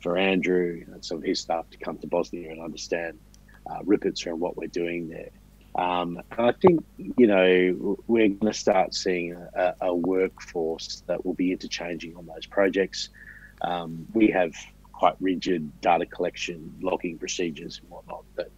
For 0.00 0.18
Andrew 0.18 0.84
and 0.92 1.04
some 1.04 1.18
of 1.18 1.22
his 1.22 1.38
staff 1.38 1.70
to 1.70 1.78
come 1.78 1.96
to 1.98 2.08
Bosnia 2.08 2.50
and 2.50 2.60
understand 2.60 3.20
uh, 3.70 3.78
and 3.80 4.40
what 4.40 4.56
we're 4.56 4.66
doing 4.66 5.08
there. 5.08 5.30
Um, 5.74 6.20
I 6.32 6.52
think 6.52 6.84
you 7.16 7.26
know 7.26 7.96
we're 8.06 8.28
going 8.28 8.52
to 8.52 8.58
start 8.58 8.94
seeing 8.94 9.32
a, 9.32 9.74
a, 9.80 9.94
workforce 9.94 11.02
that 11.06 11.24
will 11.24 11.32
be 11.32 11.50
interchanging 11.50 12.14
on 12.16 12.26
those 12.26 12.44
projects. 12.44 13.08
Um, 13.62 14.06
we 14.12 14.28
have 14.28 14.52
quite 14.92 15.14
rigid 15.20 15.80
data 15.80 16.04
collection, 16.04 16.74
logging 16.82 17.16
procedures, 17.16 17.78
and 17.80 17.88
whatnot 17.90 18.24
that 18.36 18.50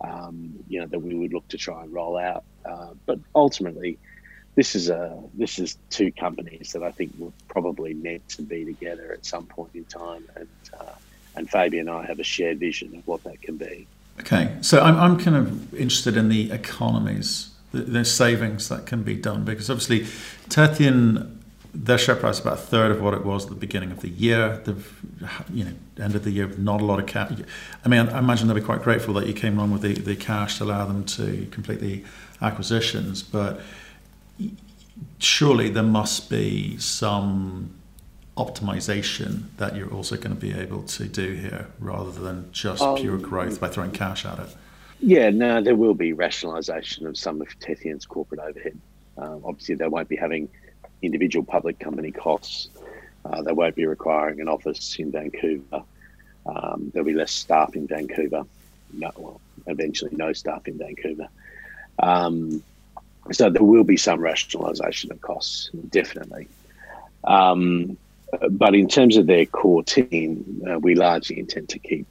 um, 0.00 0.54
you 0.68 0.80
know 0.80 0.86
that 0.86 0.98
we 0.98 1.14
would 1.14 1.32
look 1.32 1.48
to 1.48 1.58
try 1.58 1.82
and 1.82 1.92
roll 1.92 2.16
out. 2.16 2.44
Uh, 2.64 2.90
but 3.06 3.18
ultimately, 3.34 3.98
this 4.54 4.74
is 4.74 4.88
a 4.88 5.22
this 5.34 5.58
is 5.58 5.78
two 5.90 6.12
companies 6.12 6.72
that 6.72 6.82
I 6.82 6.90
think 6.90 7.12
will 7.18 7.32
probably 7.48 7.94
meant 7.94 8.28
to 8.30 8.42
be 8.42 8.64
together 8.64 9.12
at 9.12 9.24
some 9.24 9.46
point 9.46 9.70
in 9.74 9.84
time, 9.84 10.24
and 10.36 10.48
uh, 10.78 10.92
and 11.36 11.48
Fabian 11.48 11.88
and 11.88 11.96
I 11.96 12.06
have 12.06 12.18
a 12.18 12.24
shared 12.24 12.58
vision 12.58 12.96
of 12.96 13.06
what 13.06 13.22
that 13.24 13.40
can 13.42 13.56
be. 13.56 13.86
Okay, 14.20 14.56
so 14.62 14.80
I'm, 14.80 14.96
I'm 14.96 15.18
kind 15.18 15.36
of 15.36 15.74
interested 15.74 16.16
in 16.16 16.30
the 16.30 16.50
economies, 16.50 17.50
the, 17.72 17.82
the 17.82 18.04
savings 18.04 18.70
that 18.70 18.86
can 18.86 19.02
be 19.02 19.14
done, 19.14 19.44
because 19.44 19.68
obviously 19.68 20.00
Tethyan, 20.48 21.35
their 21.76 21.98
share 21.98 22.16
price 22.16 22.36
is 22.36 22.40
about 22.40 22.54
a 22.54 22.62
third 22.62 22.90
of 22.90 23.02
what 23.02 23.14
it 23.14 23.24
was 23.24 23.44
at 23.44 23.50
the 23.50 23.56
beginning 23.56 23.90
of 23.90 24.00
the 24.00 24.08
year. 24.08 24.60
They've, 24.64 25.00
you 25.52 25.64
know, 25.64 25.72
ended 26.00 26.24
the 26.24 26.30
year 26.30 26.46
with 26.46 26.58
not 26.58 26.80
a 26.80 26.84
lot 26.84 26.98
of 26.98 27.06
cash. 27.06 27.32
I 27.84 27.88
mean, 27.88 28.08
I 28.08 28.18
imagine 28.18 28.48
they'll 28.48 28.56
be 28.56 28.62
quite 28.62 28.82
grateful 28.82 29.14
that 29.14 29.26
you 29.26 29.34
came 29.34 29.58
along 29.58 29.72
with 29.72 29.82
the, 29.82 29.92
the 29.92 30.16
cash 30.16 30.58
to 30.58 30.64
allow 30.64 30.86
them 30.86 31.04
to 31.04 31.46
complete 31.50 31.80
the 31.80 32.02
acquisitions, 32.40 33.22
but 33.22 33.60
surely 35.18 35.68
there 35.68 35.82
must 35.82 36.30
be 36.30 36.78
some 36.78 37.74
optimization 38.36 39.44
that 39.56 39.76
you're 39.76 39.92
also 39.92 40.16
going 40.16 40.34
to 40.34 40.40
be 40.40 40.52
able 40.52 40.82
to 40.82 41.04
do 41.06 41.34
here 41.34 41.68
rather 41.78 42.10
than 42.10 42.50
just 42.52 42.82
um, 42.82 42.96
pure 42.96 43.18
growth 43.18 43.60
by 43.60 43.68
throwing 43.68 43.90
cash 43.90 44.24
at 44.24 44.38
it? 44.38 44.56
Yeah, 45.00 45.30
no, 45.30 45.60
there 45.60 45.76
will 45.76 45.94
be 45.94 46.12
rationalization 46.12 47.06
of 47.06 47.18
some 47.18 47.40
of 47.40 47.48
Tethyan's 47.60 48.06
corporate 48.06 48.40
overhead. 48.40 48.78
Um, 49.18 49.42
obviously, 49.44 49.74
they 49.74 49.88
won't 49.88 50.08
be 50.08 50.16
having 50.16 50.48
individual 51.02 51.44
public 51.44 51.78
company 51.78 52.10
costs. 52.10 52.68
Uh, 53.24 53.42
they 53.42 53.52
won't 53.52 53.74
be 53.74 53.86
requiring 53.86 54.40
an 54.40 54.48
office 54.48 54.96
in 54.98 55.10
Vancouver. 55.10 55.82
Um, 56.46 56.90
there'll 56.92 57.06
be 57.06 57.14
less 57.14 57.32
staff 57.32 57.74
in 57.74 57.86
Vancouver. 57.86 58.44
No, 58.92 59.10
well, 59.16 59.40
eventually, 59.66 60.12
no 60.14 60.32
staff 60.32 60.68
in 60.68 60.78
Vancouver. 60.78 61.28
Um, 61.98 62.62
so 63.32 63.50
there 63.50 63.62
will 63.62 63.84
be 63.84 63.96
some 63.96 64.20
rationalisation 64.20 65.10
of 65.10 65.20
costs, 65.20 65.70
definitely. 65.90 66.46
Um, 67.24 67.96
but 68.50 68.74
in 68.74 68.88
terms 68.88 69.16
of 69.16 69.26
their 69.26 69.46
core 69.46 69.82
team, 69.82 70.62
uh, 70.68 70.78
we 70.78 70.94
largely 70.94 71.38
intend 71.38 71.68
to 71.70 71.78
keep 71.78 72.06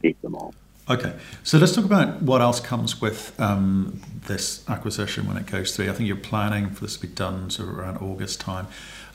keep 0.00 0.20
them 0.22 0.34
on. 0.34 0.52
Okay, 0.88 1.14
so 1.42 1.58
let's 1.58 1.74
talk 1.74 1.84
about 1.84 2.22
what 2.22 2.40
else 2.40 2.60
comes 2.60 3.00
with 3.00 3.38
um, 3.40 4.00
this 4.28 4.68
acquisition 4.68 5.26
when 5.26 5.36
it 5.36 5.46
goes 5.46 5.74
through. 5.74 5.90
I 5.90 5.92
think 5.92 6.06
you're 6.06 6.16
planning 6.16 6.70
for 6.70 6.84
this 6.84 6.94
to 6.96 7.06
be 7.06 7.12
done 7.12 7.50
sort 7.50 7.70
of 7.70 7.78
around 7.78 7.98
August 7.98 8.40
time. 8.40 8.68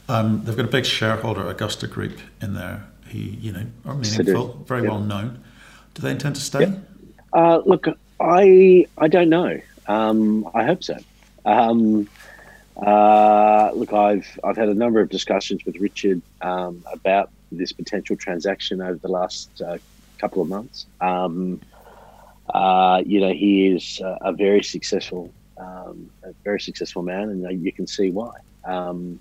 Um, 0.09 0.43
they've 0.43 0.57
got 0.57 0.65
a 0.65 0.69
big 0.69 0.85
shareholder, 0.85 1.47
Augusta 1.47 1.87
Group, 1.87 2.19
in 2.41 2.55
there. 2.55 2.85
He, 3.07 3.19
you 3.19 3.53
know, 3.53 3.65
are 3.85 3.95
meaningful, 3.95 4.63
very 4.67 4.81
well 4.81 4.99
known. 4.99 5.41
Do 5.93 6.01
they 6.01 6.11
intend 6.11 6.35
to 6.35 6.41
stay? 6.41 6.73
Uh, 7.31 7.61
look, 7.65 7.87
I 8.19 8.85
I 8.97 9.07
don't 9.07 9.29
know. 9.29 9.61
Um, 9.87 10.49
I 10.53 10.65
hope 10.65 10.83
so. 10.83 10.97
Um, 11.45 12.09
uh, 12.75 13.71
look, 13.73 13.93
I've 13.93 14.27
I've 14.43 14.57
had 14.57 14.67
a 14.67 14.73
number 14.73 14.99
of 14.99 15.07
discussions 15.09 15.65
with 15.65 15.77
Richard 15.77 16.21
um, 16.41 16.83
about 16.91 17.29
this 17.51 17.71
potential 17.71 18.17
transaction 18.17 18.81
over 18.81 18.97
the 18.97 19.09
last 19.09 19.61
uh, 19.61 19.77
couple 20.21 20.41
of 20.41 20.47
months. 20.47 20.85
Um, 21.01 21.59
uh, 22.53 23.01
you 23.05 23.19
know, 23.19 23.33
he 23.33 23.67
is 23.67 24.01
a 24.03 24.31
very 24.31 24.63
successful, 24.63 25.31
um, 25.57 26.09
a 26.23 26.33
very 26.43 26.61
successful 26.61 27.01
man, 27.01 27.29
and 27.29 27.65
you 27.65 27.71
can 27.71 27.87
see 27.87 28.11
why. 28.11 28.35
Um, 28.63 29.19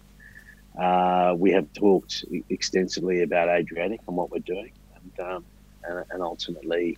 uh, 0.78 1.35
we 1.37 1.50
have 1.52 1.73
talked 1.73 2.25
extensively 2.49 3.23
about 3.23 3.49
Adriatic 3.49 4.00
and 4.07 4.16
what 4.16 4.30
we're 4.30 4.38
doing, 4.54 4.73
and, 4.97 5.26
um, 5.28 5.45
and, 5.85 6.04
and 6.11 6.23
ultimately, 6.23 6.97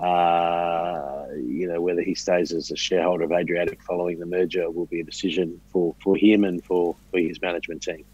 uh, 0.00 1.26
you 1.36 1.66
know, 1.68 1.80
whether 1.80 2.02
he 2.02 2.14
stays 2.14 2.52
as 2.52 2.70
a 2.70 2.76
shareholder 2.76 3.24
of 3.24 3.32
Adriatic 3.32 3.82
following 3.82 4.18
the 4.18 4.26
merger 4.26 4.70
will 4.70 4.86
be 4.86 5.00
a 5.00 5.04
decision 5.04 5.60
for, 5.72 5.94
for 6.02 6.16
him 6.16 6.44
and 6.44 6.64
for, 6.64 6.96
for 7.10 7.18
his 7.18 7.40
management 7.40 7.82
team. 7.82 8.04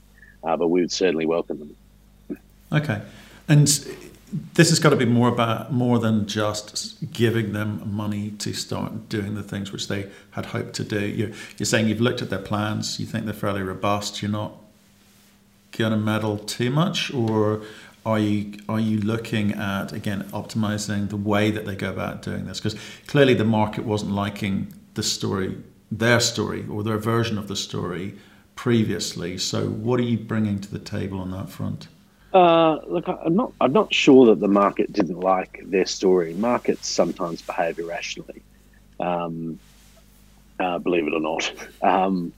Uh, 0.45 0.57
but 0.57 0.69
we 0.69 0.81
would 0.81 0.93
certainly 0.93 1.27
welcome 1.27 1.59
them. 1.59 2.39
Okay. 2.73 3.01
And 3.49 3.69
this 4.55 4.71
has 4.71 4.79
got 4.79 4.91
to 4.91 4.97
be 4.97 5.05
more 5.05 5.29
about 5.29 5.73
more 5.73 5.99
than 5.99 6.27
just 6.27 7.13
giving 7.13 7.53
them 7.53 7.83
money 7.95 8.31
to 8.39 8.53
start 8.55 9.09
doing 9.09 9.35
the 9.35 9.43
things 9.43 9.73
which 9.73 9.89
they 9.89 10.11
had 10.31 10.47
hoped 10.47 10.75
to 10.75 10.85
do. 10.85 11.01
You're, 11.01 11.31
you're 11.59 11.67
saying 11.67 11.89
you've 11.89 12.01
looked 12.01 12.23
at 12.23 12.31
their 12.31 12.39
plans, 12.39 12.99
you 12.99 13.07
think 13.07 13.27
they're 13.27 13.35
fairly 13.35 13.63
robust, 13.63 14.23
you're 14.23 14.31
not 14.31 14.55
going 15.73 15.93
to 15.93 15.99
meddle 15.99 16.39
too 16.39 16.71
much, 16.71 17.13
or 17.13 17.63
are 18.05 18.19
you 18.19 18.59
are 18.69 18.81
you 18.81 18.99
looking 18.99 19.53
at 19.53 19.93
again 19.93 20.25
optimizing 20.33 21.09
the 21.09 21.17
way 21.17 21.51
that 21.51 21.67
they 21.67 21.77
go 21.77 21.91
about 21.91 22.23
doing 22.23 22.47
this? 22.47 22.59
Because 22.59 22.79
clearly 23.07 23.35
the 23.35 23.45
market 23.45 23.85
wasn't 23.85 24.13
liking 24.13 24.73
the 24.95 25.03
story, 25.03 25.57
their 25.91 26.21
story 26.21 26.67
or 26.71 26.83
their 26.83 26.99
version 26.99 27.39
of 27.39 27.49
the 27.49 27.57
story 27.57 28.15
previously. 28.57 29.39
So 29.39 29.67
what 29.69 30.01
are 30.01 30.05
you 30.05 30.19
bringing 30.19 30.59
to 30.61 30.71
the 30.71 30.79
table 30.79 31.21
on 31.21 31.31
that 31.31 31.49
front? 31.49 31.89
Uh, 32.33 32.79
look, 32.87 33.09
I'm 33.09 33.37
not. 33.37 33.55
I'm 33.61 33.73
not 33.73 33.93
sure 33.93 34.27
that 34.27 34.41
the 34.41 34.49
market 34.49 34.93
didn't 34.93 35.21
like 35.21 35.61
their 35.67 35.87
story. 35.87 36.35
Markets 36.35 36.89
sometimes 36.89 37.43
behave 37.43 37.79
irrationally, 37.79 38.45
um, 39.01 39.61
uh, 40.59 40.79
believe 40.79 41.07
it 41.07 41.15
or 41.15 41.21
not. 41.21 41.53
Um, 41.83 42.33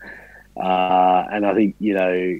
uh, 0.60 1.24
and 1.32 1.44
I 1.46 1.54
think 1.54 1.76
you 1.78 1.94
know 1.94 2.38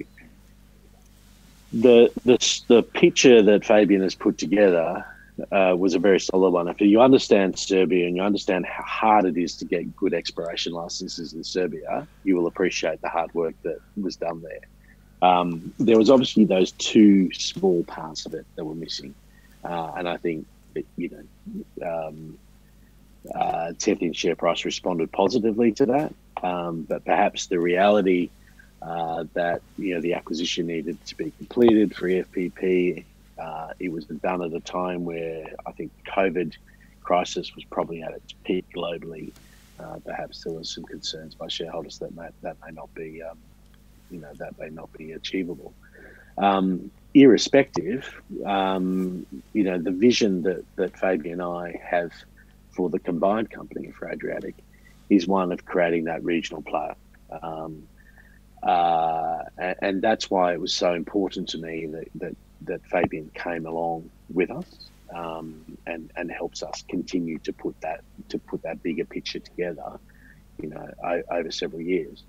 the 1.71 2.09
the 2.23 2.37
the 2.69 2.83
picture 2.83 3.41
that 3.43 3.65
Fabian 3.65 4.01
has 4.01 4.15
put 4.15 4.37
together 4.37 5.05
uh, 5.51 5.75
was 5.77 5.95
a 5.95 5.99
very 5.99 6.19
solid 6.19 6.51
one. 6.51 6.67
If 6.67 6.81
you 6.81 7.01
understand 7.01 7.57
Serbia 7.59 8.07
and 8.07 8.15
you 8.15 8.23
understand 8.23 8.65
how 8.65 8.83
hard 8.83 9.25
it 9.25 9.37
is 9.37 9.57
to 9.57 9.65
get 9.65 9.95
good 9.95 10.13
exploration 10.13 10.73
licenses 10.73 11.33
in 11.33 11.43
Serbia, 11.43 12.07
you 12.23 12.35
will 12.35 12.47
appreciate 12.47 13.01
the 13.01 13.09
hard 13.09 13.31
work 13.33 13.55
that 13.63 13.77
was 13.95 14.15
done 14.17 14.41
there. 14.41 14.61
Um, 15.21 15.73
there 15.79 15.97
was 15.97 16.09
obviously 16.09 16.45
those 16.45 16.71
two 16.73 17.31
small 17.33 17.83
parts 17.83 18.25
of 18.25 18.33
it 18.33 18.45
that 18.55 18.65
were 18.65 18.75
missing, 18.75 19.15
uh, 19.63 19.93
and 19.97 20.07
I 20.07 20.17
think 20.17 20.45
that, 20.73 20.85
you 20.97 21.09
know 21.09 22.07
um, 22.07 22.37
uh, 23.33 23.73
share 24.13 24.35
price 24.35 24.65
responded 24.65 25.11
positively 25.11 25.71
to 25.71 25.85
that, 25.87 26.13
um, 26.43 26.83
but 26.83 27.03
perhaps 27.05 27.47
the 27.47 27.59
reality 27.59 28.29
uh, 28.81 29.23
that 29.33 29.61
you 29.77 29.95
know 29.95 30.01
the 30.01 30.13
acquisition 30.13 30.67
needed 30.67 31.03
to 31.05 31.15
be 31.15 31.31
completed 31.31 31.95
for 31.95 32.07
EFPP. 32.07 33.03
Uh, 33.37 33.69
it 33.79 33.91
was 33.91 34.05
done 34.05 34.41
at 34.43 34.53
a 34.53 34.59
time 34.59 35.03
where 35.05 35.47
I 35.65 35.71
think 35.71 35.91
COVID 36.07 36.53
crisis 37.01 37.53
was 37.55 37.63
probably 37.65 38.01
at 38.01 38.13
its 38.13 38.33
peak 38.43 38.65
globally. 38.75 39.31
Uh, 39.79 39.97
perhaps 40.05 40.43
there 40.43 40.53
was 40.53 40.73
some 40.73 40.83
concerns 40.85 41.35
by 41.35 41.47
shareholders 41.47 41.99
that 41.99 42.15
may, 42.15 42.29
that 42.41 42.55
may 42.65 42.71
not 42.71 42.93
be, 42.93 43.21
um, 43.21 43.37
you 44.11 44.19
know, 44.19 44.31
that 44.37 44.57
may 44.59 44.69
not 44.69 44.91
be 44.93 45.11
achievable. 45.13 45.73
Um, 46.37 46.91
irrespective, 47.13 48.13
um, 48.45 49.25
you 49.53 49.63
know, 49.63 49.77
the 49.77 49.91
vision 49.91 50.43
that, 50.43 50.63
that 50.75 50.97
Fabian 50.99 51.39
and 51.39 51.41
I 51.41 51.81
have 51.83 52.11
for 52.71 52.89
the 52.89 52.99
combined 52.99 53.49
company 53.49 53.91
for 53.91 54.11
Adriatic 54.11 54.55
is 55.09 55.25
one 55.27 55.51
of 55.51 55.63
creating 55.65 56.05
that 56.05 56.23
regional 56.23 56.61
player. 56.61 56.95
Um, 57.41 57.87
uh, 58.61 59.43
and, 59.57 59.75
and, 59.81 60.01
that's 60.01 60.29
why 60.29 60.53
it 60.53 60.59
was 60.59 60.73
so 60.73 60.93
important 60.93 61.49
to 61.49 61.57
me 61.57 61.85
that, 61.85 62.07
that, 62.15 62.35
that 62.61 62.85
Fabian 62.87 63.29
came 63.35 63.65
along 63.65 64.09
with 64.33 64.49
us 64.49 64.65
um, 65.13 65.77
and, 65.85 66.11
and 66.15 66.31
helps 66.31 66.63
us 66.63 66.83
continue 66.89 67.37
to 67.39 67.53
put 67.53 67.79
that 67.81 68.01
to 68.29 68.39
put 68.39 68.61
that 68.63 68.81
bigger 68.81 69.05
picture 69.05 69.39
together, 69.39 69.99
you 70.61 70.69
know, 70.69 70.89
over 71.31 71.51
several 71.51 71.81
years. 71.81 72.23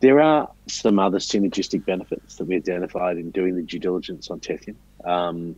There 0.00 0.20
are 0.20 0.48
some 0.66 0.98
other 0.98 1.18
synergistic 1.18 1.84
benefits 1.84 2.36
that 2.36 2.46
we 2.46 2.56
identified 2.56 3.18
in 3.18 3.30
doing 3.30 3.54
the 3.54 3.62
due 3.62 3.78
diligence 3.78 4.30
on 4.30 4.40
Tethyan. 4.40 4.76
Um, 5.04 5.56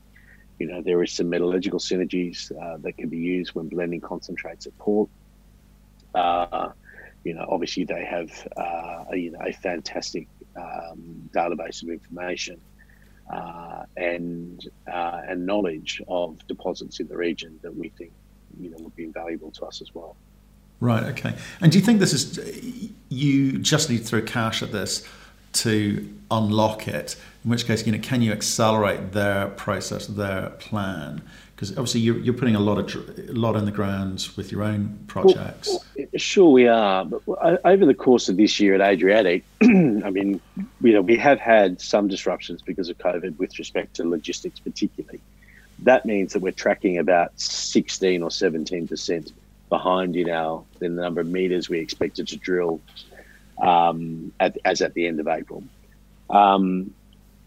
you 0.58 0.66
know, 0.66 0.82
there 0.82 1.02
is 1.02 1.12
some 1.12 1.28
metallurgical 1.28 1.78
synergies 1.78 2.50
uh, 2.60 2.78
that 2.78 2.96
can 2.96 3.08
be 3.08 3.18
used 3.18 3.54
when 3.54 3.68
blending 3.68 4.00
concentrates 4.00 4.66
at 4.66 4.76
port. 4.78 5.08
Uh, 6.14 6.70
you 7.24 7.34
know, 7.34 7.46
obviously 7.48 7.84
they 7.84 8.04
have 8.04 8.30
uh, 8.56 9.04
a, 9.12 9.16
you 9.16 9.30
know 9.30 9.38
a 9.46 9.52
fantastic 9.52 10.26
um, 10.56 11.30
database 11.32 11.82
of 11.82 11.88
information 11.88 12.60
uh, 13.32 13.84
and 13.96 14.68
uh, 14.92 15.20
and 15.28 15.46
knowledge 15.46 16.02
of 16.08 16.44
deposits 16.48 16.98
in 17.00 17.06
the 17.06 17.16
region 17.16 17.58
that 17.62 17.74
we 17.74 17.88
think 17.90 18.12
you 18.60 18.70
know 18.70 18.76
would 18.80 18.96
be 18.96 19.04
invaluable 19.04 19.52
to 19.52 19.64
us 19.64 19.80
as 19.80 19.94
well. 19.94 20.16
Right. 20.82 21.04
Okay. 21.04 21.32
And 21.60 21.70
do 21.70 21.78
you 21.78 21.84
think 21.84 22.00
this 22.00 22.12
is 22.12 22.90
you 23.08 23.58
just 23.58 23.88
need 23.88 23.98
to 23.98 24.04
throw 24.04 24.20
cash 24.20 24.64
at 24.64 24.72
this 24.72 25.06
to 25.52 26.12
unlock 26.28 26.88
it? 26.88 27.14
In 27.44 27.50
which 27.50 27.66
case, 27.66 27.86
you 27.86 27.92
know, 27.92 28.00
can 28.00 28.20
you 28.20 28.32
accelerate 28.32 29.12
their 29.12 29.46
process, 29.50 30.08
their 30.08 30.50
plan? 30.58 31.22
Because 31.54 31.70
obviously 31.70 32.00
you're, 32.00 32.18
you're 32.18 32.34
putting 32.34 32.56
a 32.56 32.60
lot 32.60 32.78
of 32.78 33.16
a 33.16 33.32
lot 33.32 33.54
in 33.54 33.64
the 33.64 33.70
ground 33.70 34.28
with 34.36 34.50
your 34.50 34.64
own 34.64 34.98
projects. 35.06 35.68
Well, 35.68 36.06
sure, 36.16 36.50
we 36.50 36.66
are. 36.66 37.04
But 37.04 37.60
over 37.64 37.86
the 37.86 37.94
course 37.94 38.28
of 38.28 38.36
this 38.36 38.58
year 38.58 38.74
at 38.74 38.80
Adriatic, 38.80 39.44
I 39.62 40.10
mean, 40.10 40.40
you 40.80 40.92
know, 40.94 41.00
we 41.00 41.16
have 41.16 41.38
had 41.38 41.80
some 41.80 42.08
disruptions 42.08 42.60
because 42.60 42.88
of 42.88 42.98
COVID 42.98 43.38
with 43.38 43.56
respect 43.56 43.94
to 43.94 44.08
logistics, 44.08 44.58
particularly. 44.58 45.20
That 45.78 46.06
means 46.06 46.32
that 46.32 46.42
we're 46.42 46.50
tracking 46.50 46.98
about 46.98 47.38
16 47.38 48.20
or 48.20 48.32
17 48.32 48.88
percent 48.88 49.32
behind 49.72 50.14
you 50.14 50.26
now 50.26 50.66
than 50.80 50.96
the 50.96 51.02
number 51.02 51.22
of 51.22 51.26
meters 51.26 51.66
we 51.70 51.78
expected 51.78 52.28
to 52.28 52.36
drill 52.36 52.78
um, 53.58 54.30
at, 54.38 54.58
as 54.66 54.82
at 54.82 54.92
the 54.92 55.06
end 55.06 55.18
of 55.18 55.26
April. 55.26 55.64
Um, 56.28 56.92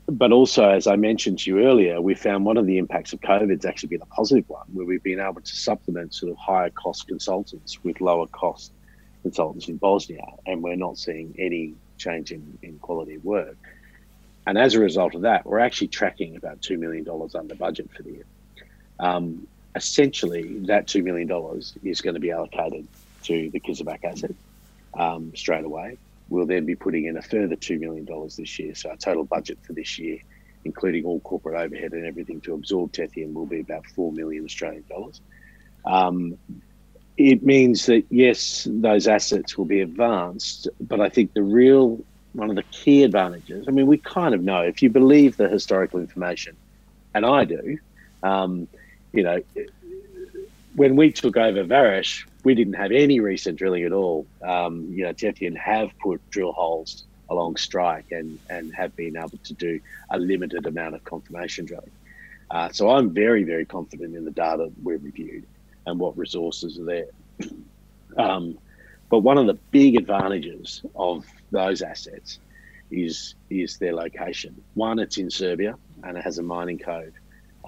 but 0.07 0.31
also, 0.31 0.67
as 0.67 0.87
I 0.87 0.95
mentioned 0.95 1.37
to 1.39 1.51
you 1.51 1.59
earlier, 1.67 2.01
we 2.01 2.15
found 2.15 2.43
one 2.43 2.57
of 2.57 2.65
the 2.65 2.79
impacts 2.79 3.13
of 3.13 3.21
COVID 3.21 3.51
has 3.51 3.63
actually 3.63 3.89
been 3.89 4.01
a 4.01 4.07
positive 4.07 4.49
one, 4.49 4.65
where 4.73 4.87
we've 4.87 5.03
been 5.03 5.19
able 5.19 5.41
to 5.41 5.55
supplement 5.55 6.15
sort 6.15 6.31
of 6.31 6.37
higher 6.37 6.71
cost 6.71 7.07
consultants 7.07 7.83
with 7.83 8.01
lower 8.01 8.25
cost 8.27 8.71
consultants 9.21 9.67
in 9.67 9.77
Bosnia, 9.77 10.25
and 10.47 10.63
we're 10.63 10.75
not 10.75 10.97
seeing 10.97 11.35
any 11.37 11.75
change 11.99 12.31
in, 12.31 12.57
in 12.63 12.79
quality 12.79 13.15
of 13.15 13.23
work. 13.23 13.57
And 14.47 14.57
as 14.57 14.73
a 14.73 14.79
result 14.79 15.13
of 15.13 15.21
that, 15.21 15.45
we're 15.45 15.59
actually 15.59 15.89
tracking 15.89 16.35
about 16.35 16.61
$2 16.61 16.79
million 16.79 17.05
under 17.35 17.55
budget 17.55 17.89
for 17.95 18.01
the 18.01 18.11
year. 18.11 18.25
Um, 18.99 19.47
essentially, 19.75 20.59
that 20.59 20.87
$2 20.87 21.03
million 21.03 21.29
is 21.83 22.01
going 22.01 22.13
to 22.13 22.19
be 22.19 22.31
allocated 22.31 22.87
to 23.23 23.49
the 23.51 23.59
Kizevak 23.59 24.03
asset 24.03 24.35
um, 24.93 25.35
straight 25.35 25.65
away. 25.65 25.97
We'll 26.29 26.45
then 26.45 26.65
be 26.65 26.75
putting 26.75 27.05
in 27.05 27.17
a 27.17 27.21
further 27.21 27.55
$2 27.55 27.79
million 27.79 28.07
this 28.37 28.57
year. 28.57 28.73
So 28.73 28.89
our 28.89 28.95
total 28.95 29.25
budget 29.25 29.59
for 29.61 29.73
this 29.73 29.99
year, 29.99 30.19
including 30.63 31.05
all 31.05 31.19
corporate 31.19 31.55
overhead 31.55 31.93
and 31.93 32.05
everything 32.05 32.41
to 32.41 32.53
absorb 32.53 32.91
Tethyan, 32.93 33.33
will 33.33 33.45
be 33.45 33.59
about 33.59 33.85
4 33.87 34.11
million 34.11 34.45
Australian 34.45 34.85
dollars. 34.89 35.21
Um, 35.85 36.37
it 37.17 37.43
means 37.43 37.85
that, 37.85 38.05
yes, 38.09 38.67
those 38.69 39.07
assets 39.07 39.57
will 39.57 39.65
be 39.65 39.81
advanced, 39.81 40.67
but 40.81 40.99
I 40.99 41.09
think 41.09 41.33
the 41.33 41.43
real 41.43 42.03
one 42.33 42.49
of 42.49 42.57
the 42.57 42.63
key 42.63 43.03
advantages, 43.03 43.65
I 43.67 43.71
mean, 43.71 43.87
we 43.87 43.97
kind 43.97 44.35
of 44.35 44.43
know 44.43 44.59
if 44.61 44.81
you 44.81 44.89
believe 44.89 45.37
the 45.37 45.47
historical 45.47 46.01
information, 46.01 46.57
and 47.13 47.25
I 47.25 47.45
do, 47.45 47.77
um, 48.23 48.67
you 49.15 49.23
know, 49.23 49.41
when 50.75 50.95
we 50.95 51.11
took 51.11 51.37
over 51.37 51.63
Vareš, 51.63 52.25
we 52.43 52.53
didn't 52.53 52.73
have 52.73 52.91
any 52.91 53.19
recent 53.19 53.57
drilling 53.57 53.83
at 53.83 53.93
all. 53.93 54.27
Um, 54.43 54.89
you 54.91 55.03
know, 55.03 55.13
Tethyan 55.13 55.57
have 55.57 55.89
put 55.99 56.21
drill 56.29 56.51
holes 56.51 57.05
along 57.29 57.55
strike 57.55 58.07
and, 58.11 58.39
and 58.49 58.73
have 58.75 58.95
been 58.95 59.17
able 59.17 59.39
to 59.43 59.53
do 59.53 59.79
a 60.11 60.19
limited 60.19 60.65
amount 60.65 60.95
of 60.95 61.03
confirmation 61.03 61.65
drilling. 61.65 61.91
Uh, 62.51 62.69
so 62.71 62.91
I'm 62.91 63.13
very, 63.13 63.43
very 63.43 63.65
confident 63.65 64.15
in 64.15 64.25
the 64.25 64.31
data 64.31 64.69
we've 64.83 65.03
reviewed 65.03 65.47
and 65.87 65.99
what 65.99 66.17
resources 66.17 66.77
are 66.79 66.85
there. 66.85 67.07
Um, 68.17 68.57
but 69.09 69.19
one 69.19 69.37
of 69.37 69.45
the 69.45 69.55
big 69.71 69.97
advantages 69.97 70.81
of 70.95 71.25
those 71.51 71.81
assets 71.81 72.39
is 72.89 73.35
is 73.49 73.77
their 73.77 73.93
location. 73.93 74.55
One, 74.73 74.99
it's 74.99 75.17
in 75.17 75.29
Serbia 75.29 75.75
and 76.03 76.17
it 76.17 76.23
has 76.23 76.37
a 76.37 76.43
mining 76.43 76.79
code 76.79 77.13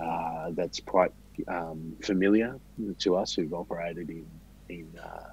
uh, 0.01 0.51
that's 0.51 0.79
quite 0.79 1.11
um, 1.47 1.95
familiar 2.01 2.59
to 2.99 3.15
us 3.15 3.33
who've 3.33 3.53
operated 3.53 4.09
in 4.09 4.25
in 4.69 4.87
uh, 5.01 5.23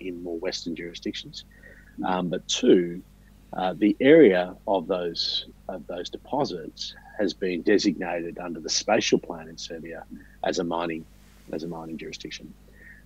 in 0.00 0.22
more 0.22 0.38
Western 0.38 0.76
jurisdictions. 0.76 1.44
Um, 2.04 2.28
but 2.28 2.46
two, 2.46 3.02
uh, 3.52 3.74
the 3.76 3.96
area 4.00 4.54
of 4.66 4.86
those 4.86 5.46
of 5.68 5.86
those 5.86 6.10
deposits 6.10 6.94
has 7.18 7.34
been 7.34 7.62
designated 7.62 8.38
under 8.38 8.60
the 8.60 8.70
spatial 8.70 9.18
plan 9.18 9.48
in 9.48 9.58
Serbia 9.58 10.04
as 10.44 10.58
a 10.58 10.64
mining 10.64 11.04
as 11.52 11.64
a 11.64 11.68
mining 11.68 11.96
jurisdiction, 11.96 12.52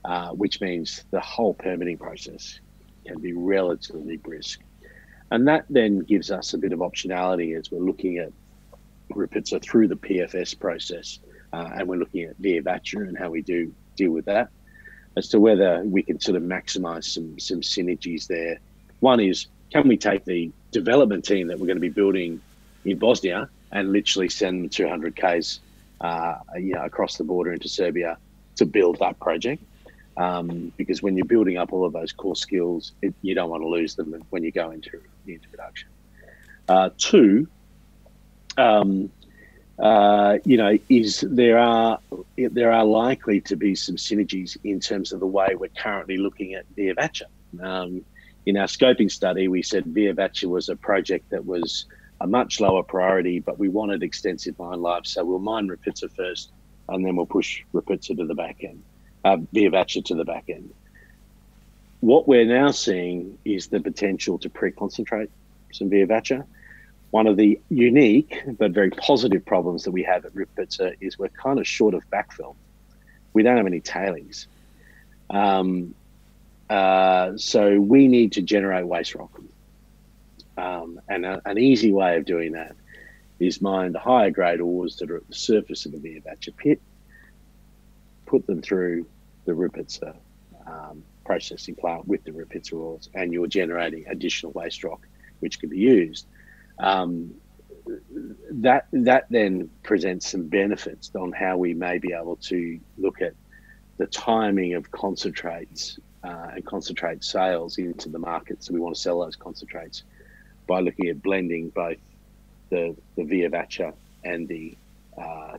uh, 0.04 0.30
which 0.30 0.60
means 0.60 1.04
the 1.10 1.20
whole 1.20 1.54
permitting 1.54 1.96
process 1.96 2.60
can 3.06 3.18
be 3.20 3.32
relatively 3.32 4.16
brisk, 4.16 4.60
and 5.30 5.48
that 5.48 5.64
then 5.70 6.00
gives 6.00 6.30
us 6.30 6.54
a 6.54 6.58
bit 6.58 6.72
of 6.72 6.80
optionality 6.80 7.58
as 7.58 7.70
we're 7.70 7.80
looking 7.80 8.18
at 8.18 8.32
Rupice 9.10 9.62
through 9.62 9.88
the 9.88 9.96
PFS 9.96 10.58
process, 10.58 11.18
uh, 11.52 11.70
and 11.74 11.88
we're 11.88 11.96
looking 11.96 12.24
at 12.24 12.40
Veovaca 12.40 12.96
and 13.08 13.16
how 13.16 13.30
we 13.30 13.42
do 13.42 13.72
deal 13.96 14.10
with 14.10 14.24
that 14.24 14.48
as 15.16 15.28
to 15.28 15.40
whether 15.40 15.82
we 15.84 16.02
can 16.02 16.18
sort 16.20 16.36
of 16.36 16.42
maximize 16.42 17.04
some 17.04 17.38
some 17.38 17.60
synergies 17.60 18.26
there. 18.26 18.58
One 19.00 19.20
is 19.20 19.46
can 19.70 19.88
we 19.88 19.96
take 19.96 20.24
the 20.24 20.50
development 20.70 21.24
team 21.24 21.48
that 21.48 21.58
we're 21.58 21.66
going 21.66 21.76
to 21.76 21.80
be 21.80 21.88
building 21.88 22.40
in 22.84 22.98
Bosnia 22.98 23.48
and 23.70 23.92
literally 23.92 24.28
send 24.28 24.72
200 24.72 25.16
k's 25.16 25.60
uh, 26.00 26.36
you 26.56 26.74
know 26.74 26.84
across 26.84 27.16
the 27.16 27.24
border 27.24 27.52
into 27.52 27.68
Serbia 27.68 28.16
to 28.56 28.66
build 28.66 28.98
that 29.00 29.18
project? 29.20 29.62
Um, 30.16 30.72
because 30.76 31.02
when 31.02 31.16
you're 31.16 31.24
building 31.26 31.56
up 31.56 31.72
all 31.72 31.86
of 31.86 31.94
those 31.94 32.12
core 32.12 32.36
skills, 32.36 32.92
it, 33.00 33.14
you 33.22 33.34
don't 33.34 33.48
want 33.48 33.62
to 33.62 33.68
lose 33.68 33.94
them 33.94 34.14
when 34.30 34.44
you 34.44 34.52
go 34.52 34.70
into 34.70 35.00
into 35.26 35.48
production. 35.48 35.88
Uh, 36.68 36.90
two, 36.96 37.48
um, 38.56 39.10
uh, 39.82 40.38
you 40.44 40.56
know, 40.56 40.78
is 40.88 41.24
there 41.28 41.58
are 41.58 41.98
there 42.36 42.72
are 42.72 42.84
likely 42.84 43.40
to 43.40 43.56
be 43.56 43.74
some 43.74 43.96
synergies 43.96 44.56
in 44.62 44.78
terms 44.78 45.12
of 45.12 45.18
the 45.18 45.26
way 45.26 45.56
we're 45.58 45.76
currently 45.76 46.16
looking 46.18 46.54
at 46.54 46.64
Veovaca. 46.76 47.24
Um, 47.60 48.04
in 48.46 48.56
our 48.56 48.68
scoping 48.68 49.10
study, 49.10 49.48
we 49.48 49.60
said 49.60 49.84
Veovaca 49.84 50.48
was 50.48 50.68
a 50.68 50.76
project 50.76 51.30
that 51.30 51.44
was 51.44 51.86
a 52.20 52.26
much 52.28 52.60
lower 52.60 52.84
priority, 52.84 53.40
but 53.40 53.58
we 53.58 53.68
wanted 53.68 54.04
extensive 54.04 54.56
mine 54.56 54.80
life, 54.80 55.04
so 55.04 55.24
we'll 55.24 55.40
mine 55.40 55.68
Rupice 55.68 56.08
first, 56.14 56.52
and 56.88 57.04
then 57.04 57.16
we'll 57.16 57.26
push 57.26 57.62
Rupice 57.74 58.06
to 58.06 58.14
the 58.14 58.34
back 58.36 58.62
end, 58.62 58.80
uh, 59.24 59.38
Veovaca 59.52 60.04
to 60.04 60.14
the 60.14 60.24
back 60.24 60.44
end. 60.48 60.72
What 61.98 62.28
we're 62.28 62.46
now 62.46 62.70
seeing 62.70 63.36
is 63.44 63.66
the 63.66 63.80
potential 63.80 64.38
to 64.38 64.48
pre-concentrate 64.48 65.30
some 65.72 65.90
Veovaca 65.90 66.44
one 67.12 67.26
of 67.26 67.36
the 67.36 67.60
unique 67.68 68.42
but 68.58 68.72
very 68.72 68.88
positive 68.90 69.44
problems 69.44 69.84
that 69.84 69.90
we 69.90 70.02
have 70.02 70.24
at 70.24 70.32
Rupice 70.34 70.96
is 71.02 71.18
we're 71.18 71.28
kind 71.28 71.58
of 71.58 71.68
short 71.68 71.92
of 71.92 72.02
backfill. 72.10 72.56
We 73.34 73.42
don't 73.42 73.58
have 73.58 73.66
any 73.66 73.80
tailings. 73.80 74.46
Um, 75.28 75.94
uh, 76.70 77.36
so 77.36 77.78
we 77.78 78.08
need 78.08 78.32
to 78.32 78.42
generate 78.42 78.86
waste 78.86 79.14
rock. 79.14 79.30
Um, 80.56 81.02
and 81.06 81.26
a, 81.26 81.42
an 81.44 81.58
easy 81.58 81.92
way 81.92 82.16
of 82.16 82.24
doing 82.24 82.52
that 82.52 82.74
is 83.38 83.60
mine 83.60 83.92
the 83.92 83.98
higher 83.98 84.30
grade 84.30 84.62
ores 84.62 84.96
that 84.96 85.10
are 85.10 85.18
at 85.18 85.28
the 85.28 85.34
surface 85.34 85.84
of 85.84 85.92
the 85.92 85.98
Veovaca 85.98 86.56
pit, 86.56 86.80
put 88.24 88.46
them 88.46 88.62
through 88.62 89.06
the 89.44 89.52
Rupice 89.52 90.00
um, 90.66 91.04
processing 91.26 91.74
plant 91.74 92.08
with 92.08 92.24
the 92.24 92.30
Rupice 92.30 92.72
ores, 92.72 93.10
and 93.12 93.34
you're 93.34 93.48
generating 93.48 94.06
additional 94.08 94.52
waste 94.52 94.82
rock 94.82 95.06
which 95.40 95.60
can 95.60 95.68
be 95.68 95.78
used 95.78 96.24
um, 96.82 97.34
that 98.50 98.86
that 98.92 99.26
then 99.30 99.70
presents 99.82 100.30
some 100.30 100.48
benefits 100.48 101.10
on 101.14 101.32
how 101.32 101.56
we 101.56 101.74
may 101.74 101.98
be 101.98 102.12
able 102.12 102.36
to 102.36 102.78
look 102.98 103.22
at 103.22 103.34
the 103.98 104.06
timing 104.06 104.74
of 104.74 104.90
concentrates 104.90 105.98
uh, 106.24 106.50
and 106.54 106.64
concentrate 106.64 107.24
sales 107.24 107.78
into 107.78 108.08
the 108.08 108.18
market. 108.18 108.62
So 108.62 108.72
we 108.72 108.80
want 108.80 108.94
to 108.94 109.00
sell 109.00 109.20
those 109.20 109.36
concentrates 109.36 110.04
by 110.66 110.80
looking 110.80 111.08
at 111.08 111.22
blending 111.22 111.70
both 111.70 111.98
the 112.70 112.96
the 113.16 113.22
Veovaca 113.22 113.94
and 114.24 114.48
the 114.48 114.76
uh, 115.18 115.56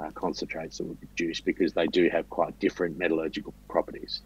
uh, 0.00 0.10
concentrates 0.14 0.78
that 0.78 0.84
we 0.84 0.94
produce 0.94 1.40
because 1.40 1.72
they 1.72 1.86
do 1.86 2.08
have 2.08 2.28
quite 2.30 2.58
different 2.60 2.98
metallurgical 2.98 3.52
properties. 3.68 4.20